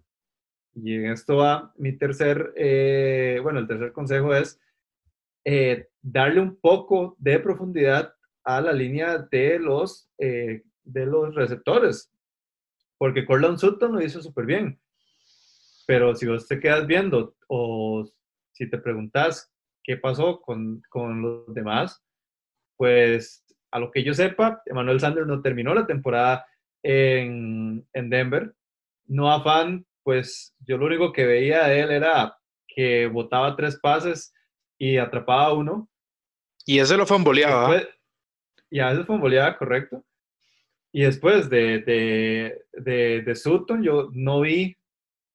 [0.75, 4.59] y en esto va mi tercer, eh, bueno, el tercer consejo es
[5.45, 8.13] eh, darle un poco de profundidad
[8.43, 12.11] a la línea de los, eh, de los receptores,
[12.97, 14.79] porque Corland Sutton lo hizo súper bien
[15.87, 18.05] pero si vos te quedas viendo o
[18.51, 22.03] si te preguntas qué pasó con, con los demás,
[22.75, 26.45] pues a lo que yo sepa, Emmanuel Sanders no terminó la temporada
[26.83, 28.53] en, en Denver.
[29.05, 32.37] No afán, pues yo lo único que veía de él era
[32.67, 34.33] que botaba tres pases
[34.77, 35.89] y atrapaba uno.
[36.65, 37.81] Y ese lo fue emboleaba.
[38.69, 40.03] Y a veces fue emboleaba, correcto.
[40.97, 44.75] Y después de, de, de, de, Sutton, yo no vi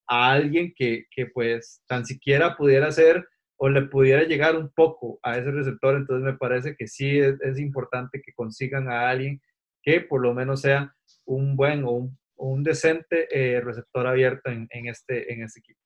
[0.08, 5.20] a alguien que, que, pues tan siquiera pudiera ser o le pudiera llegar un poco
[5.22, 9.40] a ese receptor, entonces me parece que sí es, importante que consigan a alguien
[9.84, 10.92] que por lo menos sea
[11.26, 15.80] un buen o un, un decente eh, receptor abierto en, en, este, en este equipo.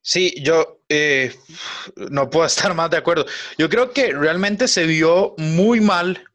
[0.00, 1.34] Sí, yo eh,
[2.10, 3.26] no puedo estar más de acuerdo.
[3.58, 6.32] Yo creo que realmente se vio muy mal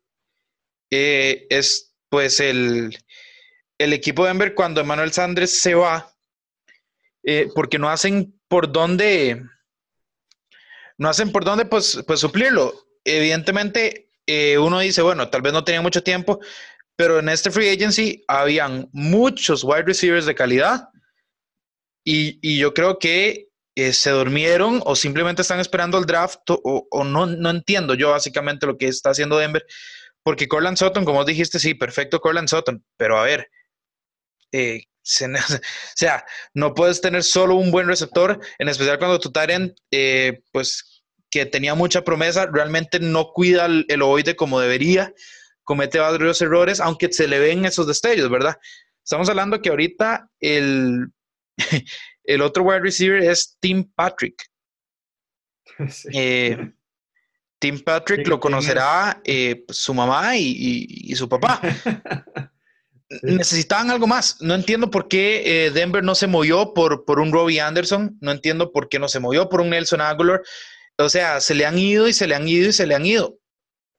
[0.90, 2.98] eh, es pues el,
[3.78, 6.14] el equipo de Denver cuando Emmanuel Sanders se va
[7.24, 9.44] eh, porque no hacen por dónde,
[10.98, 12.74] no hacen por dónde pues, pues suplirlo.
[13.04, 16.40] Evidentemente, eh, uno dice, bueno, tal vez no tenía mucho tiempo,
[16.96, 20.90] pero en este free agency habían muchos wide receivers de calidad
[22.04, 27.04] y, yo creo que eh, se durmieron o simplemente están esperando el draft o, o,
[27.04, 29.66] no, no entiendo yo básicamente lo que está haciendo Denver,
[30.28, 33.50] porque Corland Sutton, como dijiste, sí, perfecto Corland Sutton, pero a ver,
[34.52, 39.78] eh, o sea, no puedes tener solo un buen receptor, en especial cuando tu Tyrant,
[39.90, 41.02] eh, pues
[41.32, 45.14] que tenía mucha promesa, realmente no cuida el, el ovoide como debería,
[45.64, 48.58] comete varios errores, aunque se le ven esos destellos, ¿verdad?
[49.06, 51.08] Estamos hablando que ahorita el,
[52.26, 54.44] el otro wide receiver es Tim Patrick.
[56.14, 56.74] Eh,
[57.60, 61.62] Tim Patrick lo conocerá eh, su mamá y, su papá.
[63.24, 64.38] necesitaban algo más.
[64.42, 68.18] No entiendo por qué eh, Denver no se movió por, por un Robbie Anderson.
[68.22, 70.42] No entiendo por qué no se movió por un Nelson Aguilar.
[70.98, 73.06] O sea, se le han ido y se le han ido y se le han
[73.06, 73.40] ido.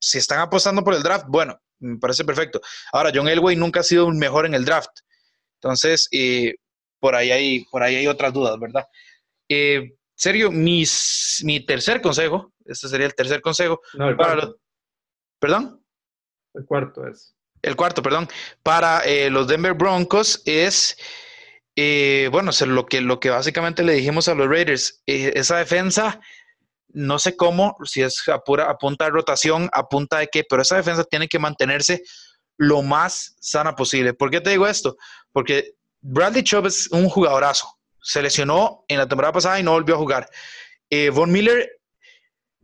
[0.00, 2.61] Si están apostando por el draft, bueno, me parece perfecto.
[2.92, 4.90] Ahora, John Elway nunca ha sido un mejor en el draft.
[5.61, 6.54] Entonces, eh,
[7.00, 8.86] por, ahí hay, por ahí hay otras dudas, ¿verdad?
[9.48, 13.80] Eh, serio, mis, mi tercer consejo, este sería el tercer consejo.
[13.94, 14.56] No, el cuarto.
[15.40, 15.84] ¿Perdón?
[16.54, 18.28] El cuarto es el cuarto, perdón,
[18.62, 20.96] para eh, los Denver Broncos es,
[21.76, 26.20] eh, bueno, lo, que, lo que básicamente le dijimos a los Raiders, eh, esa defensa,
[26.88, 30.62] no sé cómo, si es a, pura, punta de rotación, a punta de qué, pero
[30.62, 32.02] esa defensa tiene que mantenerse
[32.56, 34.14] lo más sana posible.
[34.14, 34.96] ¿Por qué te digo esto?
[35.32, 37.68] Porque Bradley Chubb es un jugadorazo.
[38.00, 40.28] Se lesionó en la temporada pasada y no volvió a jugar.
[41.12, 41.78] Von Miller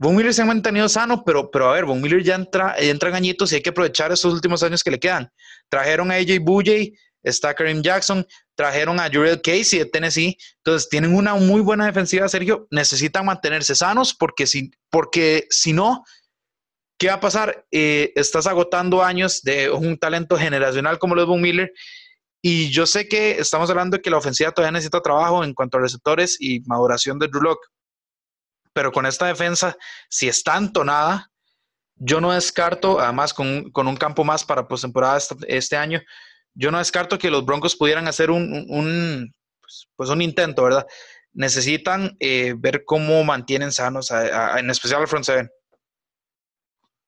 [0.05, 3.09] Von Miller se ha mantenido sano, pero, pero a ver, Von Miller ya entra, entra
[3.09, 5.31] en añitos y hay que aprovechar estos últimos años que le quedan.
[5.71, 6.93] Trajeron a AJ Bouye,
[7.23, 12.29] está Karim Jackson, trajeron a Jurel Casey de Tennessee, entonces tienen una muy buena defensiva,
[12.29, 12.69] Sergio.
[12.71, 16.05] Necesitan mantenerse sanos porque si, porque si no,
[16.99, 17.65] ¿qué va a pasar?
[17.73, 21.73] Eh, estás agotando años de un talento generacional como lo es Von Miller.
[22.43, 25.79] Y yo sé que estamos hablando de que la ofensiva todavía necesita trabajo en cuanto
[25.79, 27.67] a receptores y maduración de Drew Locke
[28.75, 29.77] pero con esta defensa,
[30.11, 31.31] si está entonada,
[31.97, 36.03] yo no descarto, además con, un campo más para postemporada este, este, año,
[36.55, 40.87] yo no descarto que los Broncos pudieran hacer un, un pues, pues, un intento, ¿verdad?
[41.33, 45.51] Necesitan eh, ver cómo mantienen sanos, en especial al front seven.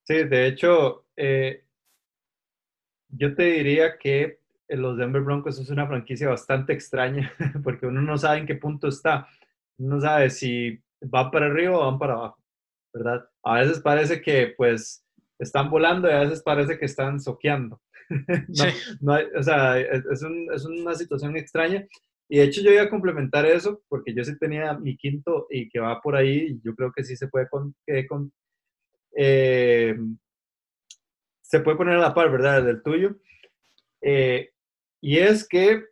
[0.04, 1.64] Sí, de hecho, eh,
[3.08, 7.32] yo te diría que los Denver Broncos es una franquicia bastante extraña,
[7.64, 9.28] porque uno no sabe en qué punto está.
[9.78, 12.42] Uno no sabe si va para arriba o van para abajo,
[12.92, 13.28] ¿verdad?
[13.42, 15.04] A veces parece que pues
[15.38, 17.80] están volando y a veces parece que están soqueando.
[19.36, 21.86] o sea, es, es, una situación extraña.
[22.28, 25.68] Y de hecho yo iba a complementar eso porque yo sí tenía mi quinto y
[25.68, 27.74] que va por ahí, y yo creo que sí se puede con,
[28.08, 28.32] con
[29.16, 29.96] eh,
[31.42, 32.64] se puede poner a la par, ¿verdad?
[32.64, 33.16] Del tuyo.
[34.02, 34.50] Eh,
[35.00, 35.84] y es que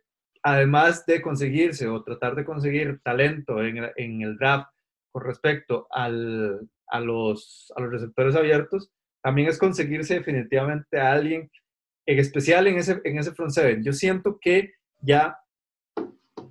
[0.43, 4.69] además de conseguirse o tratar de conseguir talento en, en el draft
[5.15, 8.91] con respecto al, a, los, a los receptores abiertos,
[9.23, 11.49] también es conseguirse definitivamente a alguien,
[12.05, 13.81] en especial en ese, en ese front seven.
[13.81, 15.37] Yo siento que ya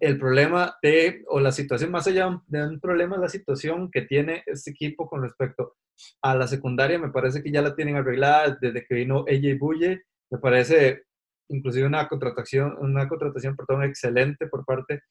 [0.01, 4.43] el problema de, o la situación, más allá de un problema, la situación que tiene
[4.47, 5.77] este equipo con respecto
[6.23, 10.05] a la secundaria, me parece que ya la tienen arreglada desde que vino AJ Bulle,
[10.31, 11.03] me parece
[11.51, 15.03] inclusive una contratación, una contratación, perdón, excelente por parte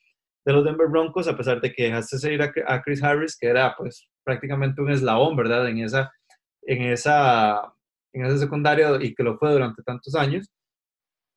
[0.46, 3.76] de los Denver Broncos, a pesar de que dejaste ir a, Chris Harris, que era
[3.78, 5.68] pues prácticamente un eslabón, ¿verdad?
[5.70, 6.12] En esa,
[6.64, 7.74] en esa,
[8.14, 10.50] en esa secundaria y que lo fue durante tantos años.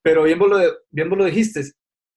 [0.02, 0.58] Pero bien vos lo,
[0.90, 1.62] bien lo dijiste,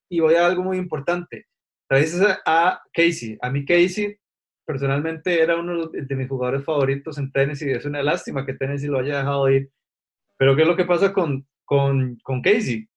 [0.09, 1.45] y voy a algo muy importante.
[1.87, 3.37] Traes a Casey.
[3.41, 4.17] A mí Casey
[4.65, 7.71] personalmente era uno de mis jugadores favoritos en Tennessee.
[7.71, 9.71] Es una lástima que Tennessee lo haya dejado ir.
[10.37, 12.88] Pero ¿qué es lo que pasa con, con, con Casey?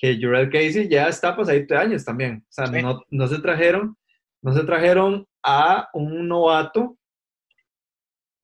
[0.00, 2.44] Que Jurel Casey ya está pasadito de años también.
[2.48, 3.96] O sea, no, no, se trajeron,
[4.42, 6.96] no se trajeron a un novato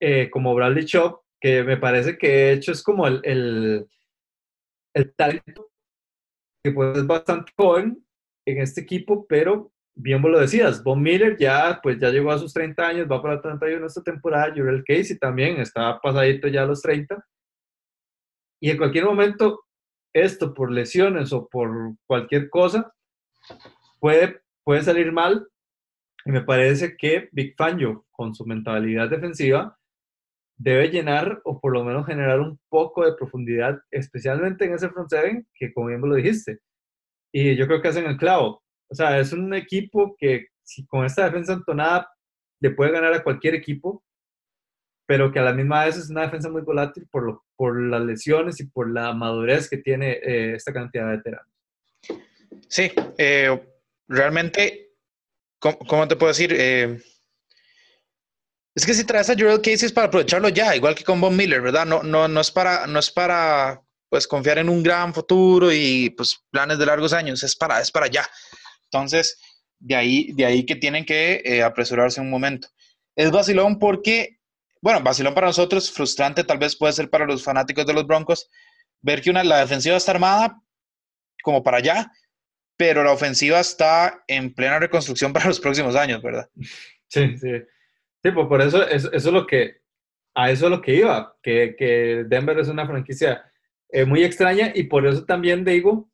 [0.01, 3.87] eh, como Bradley Chop, que me parece que de hecho es como el, el,
[4.95, 5.71] el talento
[6.63, 8.05] que pues es bastante joven
[8.47, 12.39] en este equipo, pero bien vos lo decías, Von Miller ya, pues ya llegó a
[12.39, 16.67] sus 30 años, va para 31 esta temporada, Jurel Casey también está pasadito ya a
[16.67, 17.25] los 30,
[18.61, 19.66] y en cualquier momento
[20.25, 22.93] esto por lesiones o por cualquier cosa
[24.01, 25.49] puede, puede salir mal,
[26.25, 29.79] y me parece que Big Fangio, con su mentalidad defensiva,
[30.59, 35.11] debe llenar o por lo menos generar un poco de profundidad, especialmente en ese front
[35.11, 36.61] seven, que como bien lo dijiste.
[37.33, 38.63] Y yo creo que hacen el clavo.
[38.89, 42.09] O sea, es un equipo que si con esta defensa entonada
[42.61, 44.03] le puede ganar a cualquier equipo,
[45.07, 48.03] pero que a la misma vez es una defensa muy volátil por, lo, por las
[48.03, 51.53] lesiones y por la madurez que tiene eh, esta cantidad de veteranos.
[52.69, 53.59] Sí, eh,
[54.09, 54.91] realmente,
[55.59, 56.53] ¿cómo, te puedo decir?
[56.53, 57.01] Eh,
[58.75, 61.37] es que si traes a Jurel Casey es para aprovecharlo ya, igual que con Von
[61.37, 61.87] Miller, ¿verdad?
[61.87, 66.11] No, no, no es para, no es para pues confiar en un gran futuro y
[66.11, 68.29] pues planes de largos años, es para, es para ya.
[68.85, 69.39] Entonces,
[69.79, 72.69] de ahí, de ahí que tienen que eh, apresurarse un momento.
[73.17, 74.39] Es vacilón porque,
[74.81, 78.51] bueno, vacilón para nosotros, frustrante tal vez puede ser para los fanáticos de los Broncos,
[79.01, 80.61] ver que una, la defensiva está armada
[81.43, 82.11] como para allá,
[82.77, 86.49] pero la ofensiva está en plena reconstrucción para los próximos años, ¿verdad?
[87.09, 87.53] Sí, sí.
[88.23, 89.77] Sí, pues por eso, eso, es lo que,
[90.35, 93.45] a eso es lo que iba, que, que Denver es una franquicia
[93.91, 96.11] eh, muy extraña y por eso también digo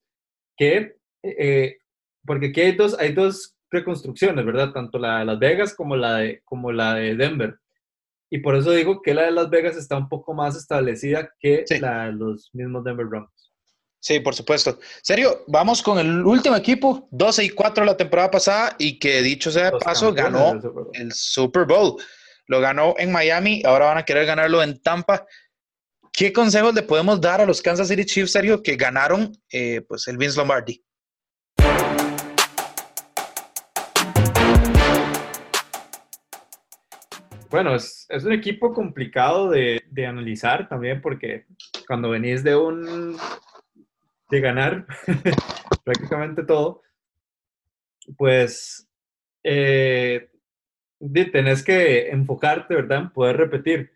[0.56, 1.78] que, eh,
[2.26, 4.72] porque aquí hay dos, hay dos reconstrucciones, ¿verdad?
[4.72, 7.58] Tanto la de Las Vegas como la de, como la de Denver.
[8.34, 11.66] Y por eso digo que la de Las Vegas está un poco más establecida que
[11.82, 13.52] la de los mismos Denver Broncos.
[14.00, 14.80] Sí, por supuesto.
[15.02, 19.50] Serio, vamos con el último equipo, 12 y 4 la temporada pasada y que dicho
[19.50, 20.58] sea de paso, ganó
[20.94, 22.02] el Super Bowl.
[22.46, 25.26] Lo ganó en Miami, ahora van a querer ganarlo en Tampa.
[26.10, 30.08] ¿Qué consejos le podemos dar a los Kansas City Chiefs, Sergio, que ganaron eh, pues
[30.08, 30.82] el Vince Lombardi?
[37.52, 41.44] Bueno, es, un equipo complicado de, de analizar también porque
[41.86, 43.14] cuando venís de un
[44.30, 44.86] de ganar
[45.84, 46.80] prácticamente todo,
[48.16, 48.88] pues
[49.44, 50.30] eh,
[51.30, 53.00] tenés que enfocarte, ¿verdad?
[53.00, 53.92] En poder repetir.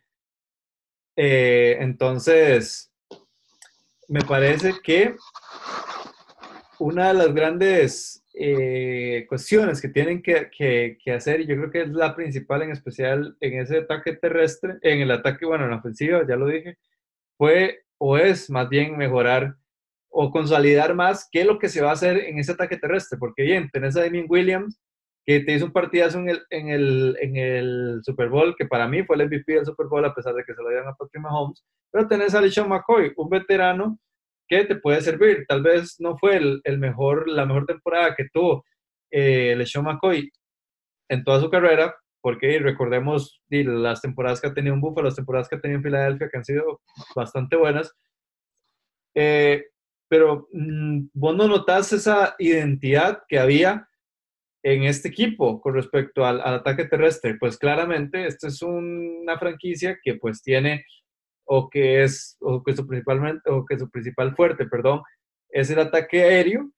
[1.17, 2.93] Eh, entonces,
[4.07, 5.17] me parece que
[6.79, 11.71] una de las grandes eh, cuestiones que tienen que, que, que, hacer, y yo creo
[11.71, 15.71] que es la principal en especial en ese ataque terrestre, en el ataque, bueno, en
[15.71, 16.77] la ofensiva, ya lo dije,
[17.39, 19.57] fue o es más bien mejorar
[20.11, 23.19] o consolidar más qué es lo que se va a hacer en ese ataque terrestre,
[23.19, 24.79] porque bien, tenés a Damien Williams,
[25.25, 28.87] que te hizo un partidazo en el, en, el, en el Super Bowl, que para
[28.87, 30.95] mí fue el MVP del Super Bowl, a pesar de que se lo dieron a
[30.95, 33.99] Patrick Mahomes, pero tenés a LeSean McCoy, un veterano
[34.49, 35.45] que te puede servir.
[35.49, 38.65] Tal vez no fue el, mejor, la mejor temporada que tuvo
[39.11, 40.31] eh, LeSean McCoy
[41.09, 45.49] en toda su carrera, porque recordemos las temporadas que ha tenido en Buffalo, las temporadas
[45.49, 46.81] que ha tenido en Filadelfia, que han sido
[47.15, 47.93] bastante buenas.
[49.15, 49.65] Eh,
[50.09, 53.89] pero mm, vos no notas esa identidad que había
[54.67, 57.37] en este equipo con respecto al, ataque terrestre?
[57.39, 60.85] Pues claramente esta es una franquicia que pues tiene
[61.47, 65.03] o que es o que su principalmente o que su principal fuerte, perdón,
[65.49, 66.71] es el ataque aéreo.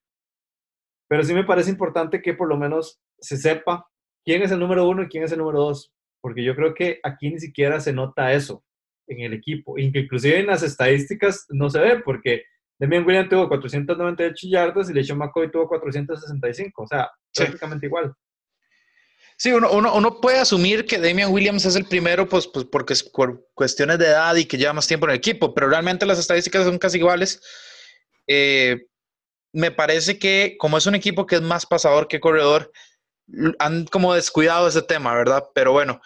[1.09, 3.87] Pero sí me parece importante que por lo menos se sepa
[4.25, 7.01] quién es el número uno y quién es el número dos, porque yo creo que
[7.03, 8.63] aquí ni siquiera se nota eso
[9.07, 12.43] en el equipo, inclusive en las estadísticas no se ve, porque
[12.79, 18.15] Demian Williams tuvo 498 yardas y LeSean McCoy tuvo 465, o sea, prácticamente igual.
[19.41, 23.05] Sí, uno, uno, puede asumir que Damian Williams es el primero, pues, pues porque es
[23.05, 26.19] por cuestiones de edad y que lleva más tiempo en el equipo, pero realmente las
[26.19, 27.41] estadísticas son casi iguales.
[28.27, 28.87] Eh,
[29.53, 32.73] me parece que como es un equipo que es más pasador que corredor,
[33.59, 35.45] han como descuidado ese tema, ¿verdad?
[35.55, 36.01] Pero bueno,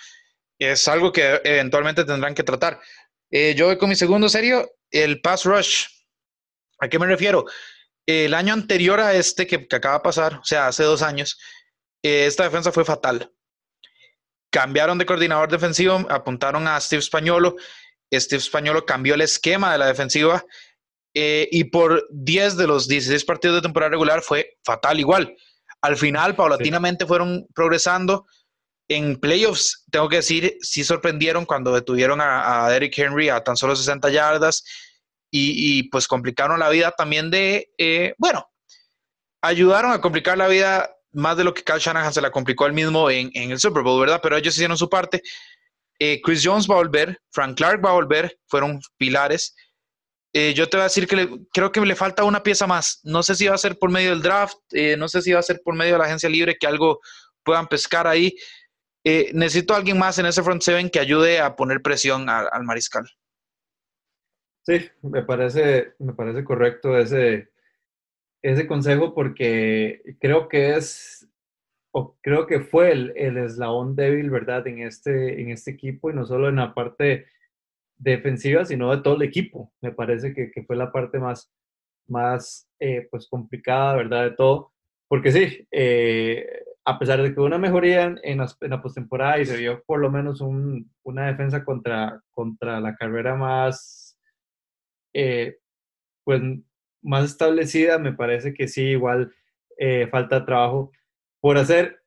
[0.59, 2.80] es algo que eventualmente tendrán que tratar.
[3.30, 5.87] Eh, yo voy con mi segundo serio, el pass rush.
[6.80, 7.47] ¿A qué me refiero?
[8.07, 11.39] El año anterior a este que, acaba de pasar, o sea, hace dos años,
[12.03, 13.32] eh, esta defensa fue fatal.
[14.50, 17.57] Cambiaron de coordinador defensivo, apuntaron a Steve Spagnolo.
[18.12, 20.44] Steve Spagnolo cambió el esquema de la defensiva
[21.14, 25.34] eh, y por 10 de los 16 partidos de temporada regular fue fatal igual.
[25.80, 28.26] Al final, paulatinamente fueron progresando.
[28.88, 33.57] En playoffs, tengo que decir, sí sorprendieron cuando detuvieron a, a Derrick Henry a tan
[33.57, 34.64] solo 60 yardas
[35.34, 38.50] y, pues complicaron la vida también de, eh, bueno,
[39.40, 42.72] ayudaron a complicar la vida más de lo que Kyle Shanahan se la complicó él
[42.72, 44.20] mismo en, el Super Bowl, ¿verdad?
[44.22, 45.22] Pero ellos hicieron su parte.
[45.98, 49.54] Eh, Chris Jones va a volver, Frank Clark va a volver, fueron pilares.
[50.34, 53.00] Eh, yo te voy a decir que creo que le falta una pieza más.
[53.04, 54.56] No sé si va a ser por medio del draft,
[54.96, 57.00] no sé si va a ser por medio de la agencia libre que algo
[57.44, 58.34] puedan pescar ahí.
[59.04, 63.04] necesito a alguien más en ese front seven que ayude a poner presión al mariscal.
[64.64, 67.51] Sí, me parece, me parece correcto ese,
[68.43, 71.28] ese consejo porque creo que es,
[71.93, 74.66] o creo que fue el, el, eslabón débil, ¿verdad?
[74.66, 77.26] En este, en este equipo y no solo en la parte
[77.97, 79.72] defensiva, sino de todo el equipo.
[79.80, 81.53] Me parece que, que fue la parte más,
[82.09, 84.24] más eh, pues complicada, ¿verdad?
[84.24, 84.72] De todo.
[85.09, 86.47] Porque sí, eh,
[86.84, 90.01] a pesar de que hubo una mejoría en, en, la, postemporada y se vio por
[90.01, 94.18] lo menos un, una defensa contra, contra la carrera más
[95.14, 95.59] eh,
[96.24, 96.40] pues
[97.03, 99.34] más establecida, me parece que sí, igual
[99.78, 100.92] eh, falta trabajo
[101.40, 102.03] por hacer.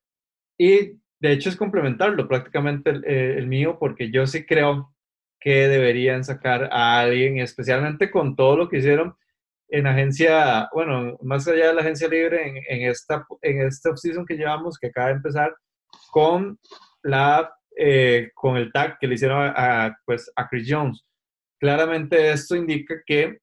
[0.57, 4.93] Y de hecho es complementarlo prácticamente eh, el, mío, porque yo sí creo
[5.39, 9.15] que deberían sacar a alguien, especialmente con todo lo que hicieron
[9.69, 14.37] en agencia, bueno, más allá de la agencia libre, en, esta, en esta offseason que
[14.37, 15.55] llevamos, que acaba de empezar,
[16.11, 16.59] con,
[17.03, 17.53] la,
[18.35, 21.05] con el tag que le hicieron a, pues, a Chris Jones
[21.59, 23.39] claramente esto indica que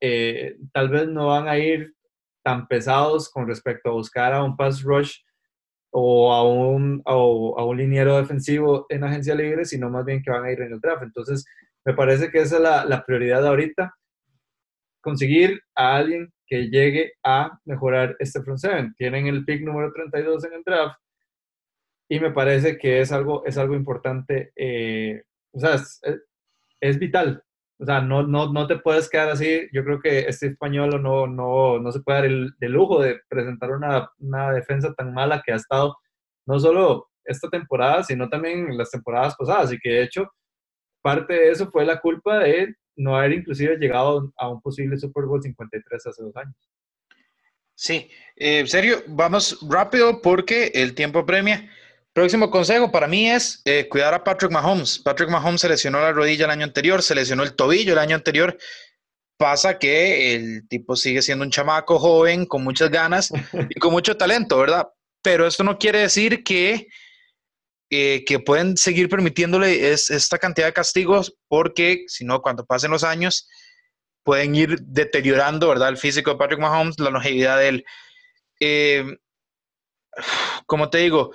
[0.00, 1.94] eh, tal vez no van a ir
[2.42, 5.18] tan pesados con respecto a buscar a un pass rush
[5.92, 7.14] o a un, a
[7.64, 10.80] un liniero defensivo en agencia libre, sino más bien que van a ir en el
[10.80, 11.02] draft.
[11.02, 11.44] Entonces,
[11.84, 13.94] me parece que esa es la, la prioridad ahorita,
[15.00, 18.94] conseguir a alguien que llegue a mejorar este front seven.
[18.96, 20.98] Tienen el pick número 32 en el draft
[22.08, 24.52] y me parece que es algo, es algo importante.
[24.56, 25.22] Eh,
[25.52, 25.76] o sea,
[26.80, 27.42] es vital.
[27.80, 29.66] O sea, no, no, no te puedes quedar así.
[29.72, 33.70] Yo creo que este español no, no, no se puede dar el, lujo de presentar
[33.70, 35.96] una, una, defensa tan mala que ha estado
[36.46, 39.72] no solo esta temporada, sino también las temporadas pasadas.
[39.72, 40.28] Y que de hecho,
[41.02, 45.24] parte de eso fue la culpa de no haber inclusive llegado a un posible Super
[45.24, 46.56] Bowl 53 hace dos años.
[47.74, 51.70] Sí, eh, en serio, vamos rápido porque el tiempo premia.
[52.20, 54.98] Próximo consejo para mí es eh, cuidar a Patrick Mahomes.
[54.98, 58.14] Patrick Mahomes se lesionó la rodilla el año anterior, se lesionó el tobillo el año
[58.14, 58.58] anterior.
[59.38, 63.32] Pasa que el tipo sigue siendo un chamaco joven, con muchas ganas
[63.70, 64.86] y con mucho talento, ¿verdad?
[65.22, 66.88] Pero esto no quiere decir que,
[67.88, 73.02] eh, que pueden seguir permitiéndole esta cantidad de castigos, porque si no, cuando pasen los
[73.02, 73.48] años,
[74.24, 75.88] pueden ir deteriorando, ¿verdad?
[75.88, 77.84] El físico de Patrick Mahomes, la longevidad de él.
[78.60, 79.06] Eh,
[80.66, 81.32] como te digo,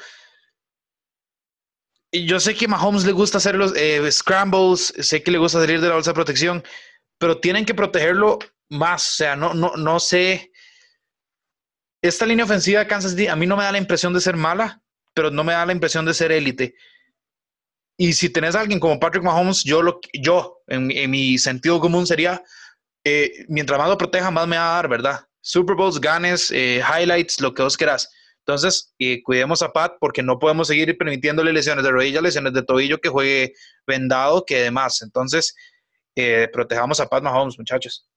[2.23, 5.81] yo sé que Mahomes le gusta hacer los eh, scrambles, sé que le gusta salir
[5.81, 6.63] de la bolsa de protección,
[7.17, 8.39] pero tienen que protegerlo
[8.69, 9.13] más.
[9.13, 10.51] O sea, no, no, no sé.
[12.01, 14.35] Esta línea ofensiva de Kansas City a mí no me da la impresión de ser
[14.37, 14.81] mala.
[15.13, 16.75] pero no me da la impresión de ser élite.
[17.97, 22.05] Y si tenés a alguien como Patrick Mahomes, yo, lo, yo en, mi sentido común
[22.05, 22.43] sería,
[23.05, 25.25] eh, mientras más lo proteja, más me va a dar, ¿verdad?
[25.41, 28.09] Super Bowls, ganes, eh, highlights, lo que vos quieras.
[28.45, 32.63] Entonces, eh, cuidemos a Pat porque no podemos seguir permitiéndole lesiones de rodilla, lesiones de
[32.63, 33.53] tobillo, que juegue
[33.87, 35.01] vendado, que demás.
[35.01, 35.55] Entonces,
[36.53, 38.07] protejamos a Pat Mahomes, muchachos.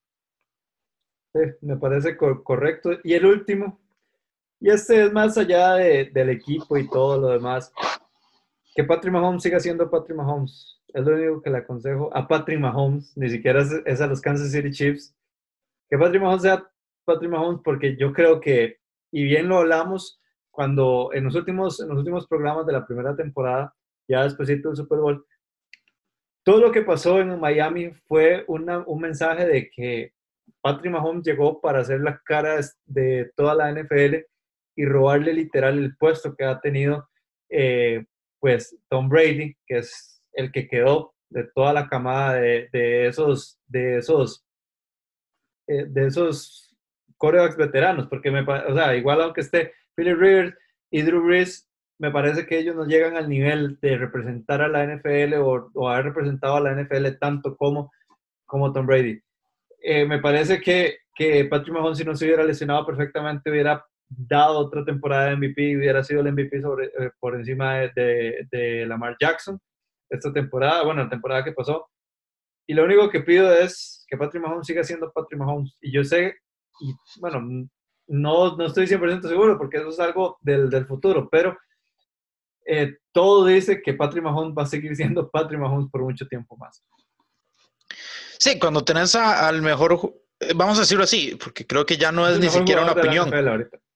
[1.32, 2.90] Sí, me parece correcto.
[3.02, 3.80] Y el último,
[4.60, 7.72] y este es más allá del equipo y todo lo demás
[8.78, 10.80] que Patrick Mahomes siga siendo Patrick Mahomes.
[10.94, 14.52] Es lo único que le aconsejo a Patrick Mahomes, ni siquiera es, a los Kansas
[14.52, 15.16] City Chiefs.
[15.90, 16.64] Que Patrick Mahomes sea
[17.04, 18.78] Patrick Mahomes porque yo creo que,
[19.10, 23.14] y bien lo hablamos cuando en los últimos, en los últimos programas de la primera
[23.14, 23.74] temporada,
[24.08, 25.24] ya después del Super Bowl,
[26.44, 30.14] todo lo que pasó en Miami fue una, un mensaje de que
[30.60, 34.16] Patrick Mahomes llegó para hacer la cara de toda la NFL
[34.76, 37.08] y robarle literal el puesto que ha tenido
[37.50, 38.04] eh,
[38.40, 43.98] pues Tom Brady, que es el que quedó de toda la camada de, esos, de
[43.98, 44.44] esos,
[45.66, 46.67] eh, de esos
[47.18, 50.54] corebacks veteranos, porque me, o sea, igual aunque esté Philip Rivers
[50.90, 54.84] y Drew Brees, me parece que ellos no llegan al nivel de representar a la
[54.84, 57.92] NFL o, haber representado a la NFL tanto como,
[58.46, 59.20] como Tom Brady.
[59.82, 64.58] Eh, me parece que, que Patrick Mahomes, si no se hubiera lesionado perfectamente, hubiera dado
[64.58, 69.16] otra temporada de MVP, hubiera sido el MVP sobre, eh, por encima de, de, Lamar
[69.20, 69.60] Jackson
[70.08, 71.86] esta temporada, bueno, la temporada que pasó.
[72.66, 75.76] Y lo único que pido es que Patrick Mahomes siga siendo Patrick Mahomes.
[75.80, 76.36] Y yo sé,
[76.80, 77.68] y bueno,
[78.08, 81.56] no, no estoy 100% seguro porque eso es algo del, del futuro, pero
[82.66, 86.56] eh, todo dice que Patrick Mahomes va a seguir siendo Patrick Mahomes por mucho tiempo
[86.56, 86.82] más.
[88.38, 92.28] Sí, cuando tenés al mejor eh, vamos a decirlo así, porque creo que ya no
[92.28, 93.30] es, ni siquiera una opinión,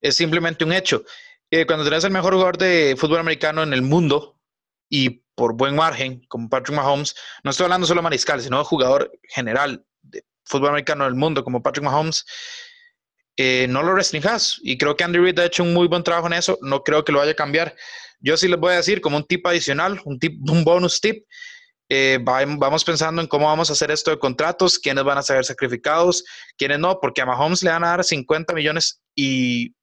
[0.01, 1.05] es simplemente un hecho.
[1.51, 4.41] Eh, cuando tenés el mejor jugador de fútbol americano en el mundo
[4.89, 7.15] y por buen margen, como Patrick Mahomes,
[7.45, 11.45] no estoy hablando solo de mariscal, sino de jugador general de fútbol americano del mundo
[11.45, 12.25] como Patrick Mahomes,
[13.37, 14.59] eh, no lo restringas.
[14.63, 16.59] Y creo que Andy Reid ha hecho un muy buen trabajo en eso.
[16.63, 17.75] No creo que lo vaya a cambiar.
[18.21, 21.25] Yo sí les voy a decir como un tip adicional, un, tip, un bonus tip.
[21.89, 25.45] Eh, vamos pensando en cómo vamos a hacer esto de contratos, quiénes van a ser
[25.45, 26.25] sacrificados,
[26.57, 29.75] quiénes no, porque a Mahomes le van a dar 50 millones y,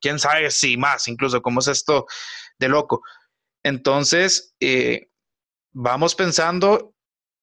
[0.00, 2.06] quién sabe si más, incluso cómo es esto
[2.58, 3.02] de loco.
[3.62, 5.08] Entonces, eh,
[5.72, 6.92] vamos pensando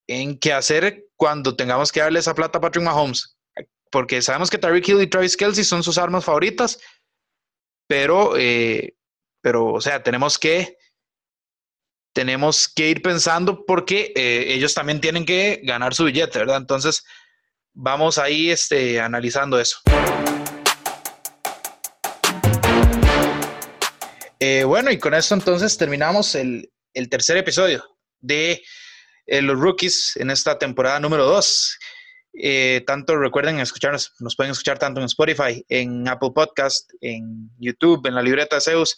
[0.08, 3.36] en qué hacer cuando tengamos que darle esa plata a Patrick Mahomes,
[3.94, 6.80] porque sabemos que Tyreek Hill y Travis Kelsey son sus armas favoritas,
[7.88, 8.98] pero, eh,
[9.40, 10.80] pero, o sea, tenemos que
[12.12, 16.58] tenemos que ir pensando porque eh, ellos también tienen que ganar su billete, ¿verdad?
[16.58, 17.04] Entonces,
[17.74, 19.78] vamos ahí este, analizando eso.
[24.40, 26.72] Eh, bueno, y con esto entonces terminamos el,
[27.12, 27.84] tercer episodio
[28.22, 28.64] de
[29.28, 31.78] eh, los rookies en esta temporada número 2.
[32.86, 38.16] Tanto recuerden escucharnos, nos pueden escuchar tanto en Spotify, en Apple Podcast, en YouTube, en
[38.16, 38.98] la libreta de Zeus.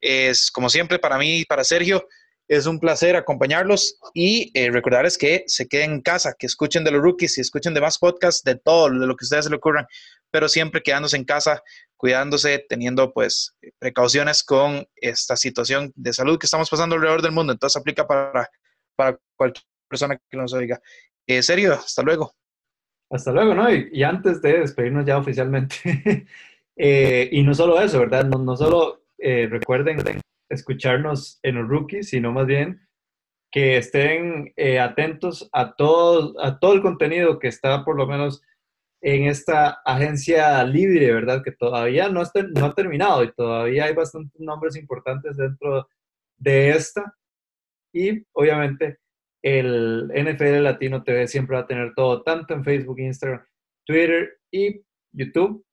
[0.00, 2.06] Es como siempre para mí y para Sergio,
[2.50, 6.90] es un placer acompañarlos y eh, recordarles que se queden en casa, que escuchen de
[6.90, 9.56] los rookies y escuchen de más podcasts, de todo, de lo que ustedes se le
[9.56, 9.86] ocurran,
[10.32, 11.62] pero siempre quedándose en casa,
[11.96, 17.52] cuidándose, teniendo pues precauciones con esta situación de salud que estamos pasando alrededor del mundo.
[17.52, 18.50] Entonces aplica para,
[18.96, 20.80] para cualquier persona que nos oiga.
[21.28, 22.34] Eh, serio, hasta luego.
[23.10, 23.72] Hasta luego, ¿no?
[23.72, 25.74] Y, antes de despedirnos ya oficialmente,
[26.76, 28.24] eh, y no solo eso, ¿verdad?
[28.24, 29.98] No, solo eh, recuerden
[30.48, 32.80] escucharnos en rookies, sino más bien
[33.50, 38.42] que estén eh, atentos a todo, a todo el contenido que está por lo menos
[39.02, 41.42] en esta agencia libre, ¿verdad?
[41.42, 45.88] Que todavía no, está, no ha terminado y todavía hay bastantes nombres importantes dentro
[46.36, 47.14] de esta.
[47.92, 48.98] Y obviamente
[49.42, 53.44] el NFL Latino TV siempre va a tener todo, tanto en Facebook, Instagram,
[53.84, 54.82] Twitter y
[55.12, 55.64] YouTube.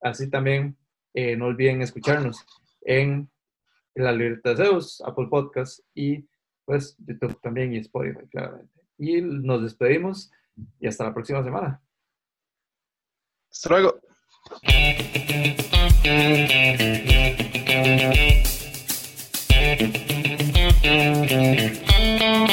[0.00, 0.76] Así también
[1.14, 2.44] eh, no olviden escucharnos
[2.82, 3.30] en
[3.94, 6.26] la libreta de Zeus, Apple Podcast y
[6.64, 8.80] pues YouTube también y Spotify, claramente.
[8.98, 10.30] Y nos despedimos
[10.78, 11.82] y hasta la próxima semana.
[13.50, 14.00] Hasta luego.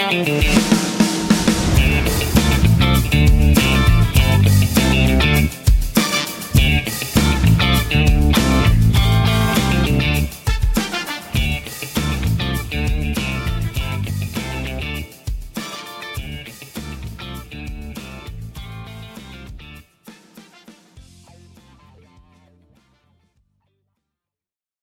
[0.10, 0.59] Thank you.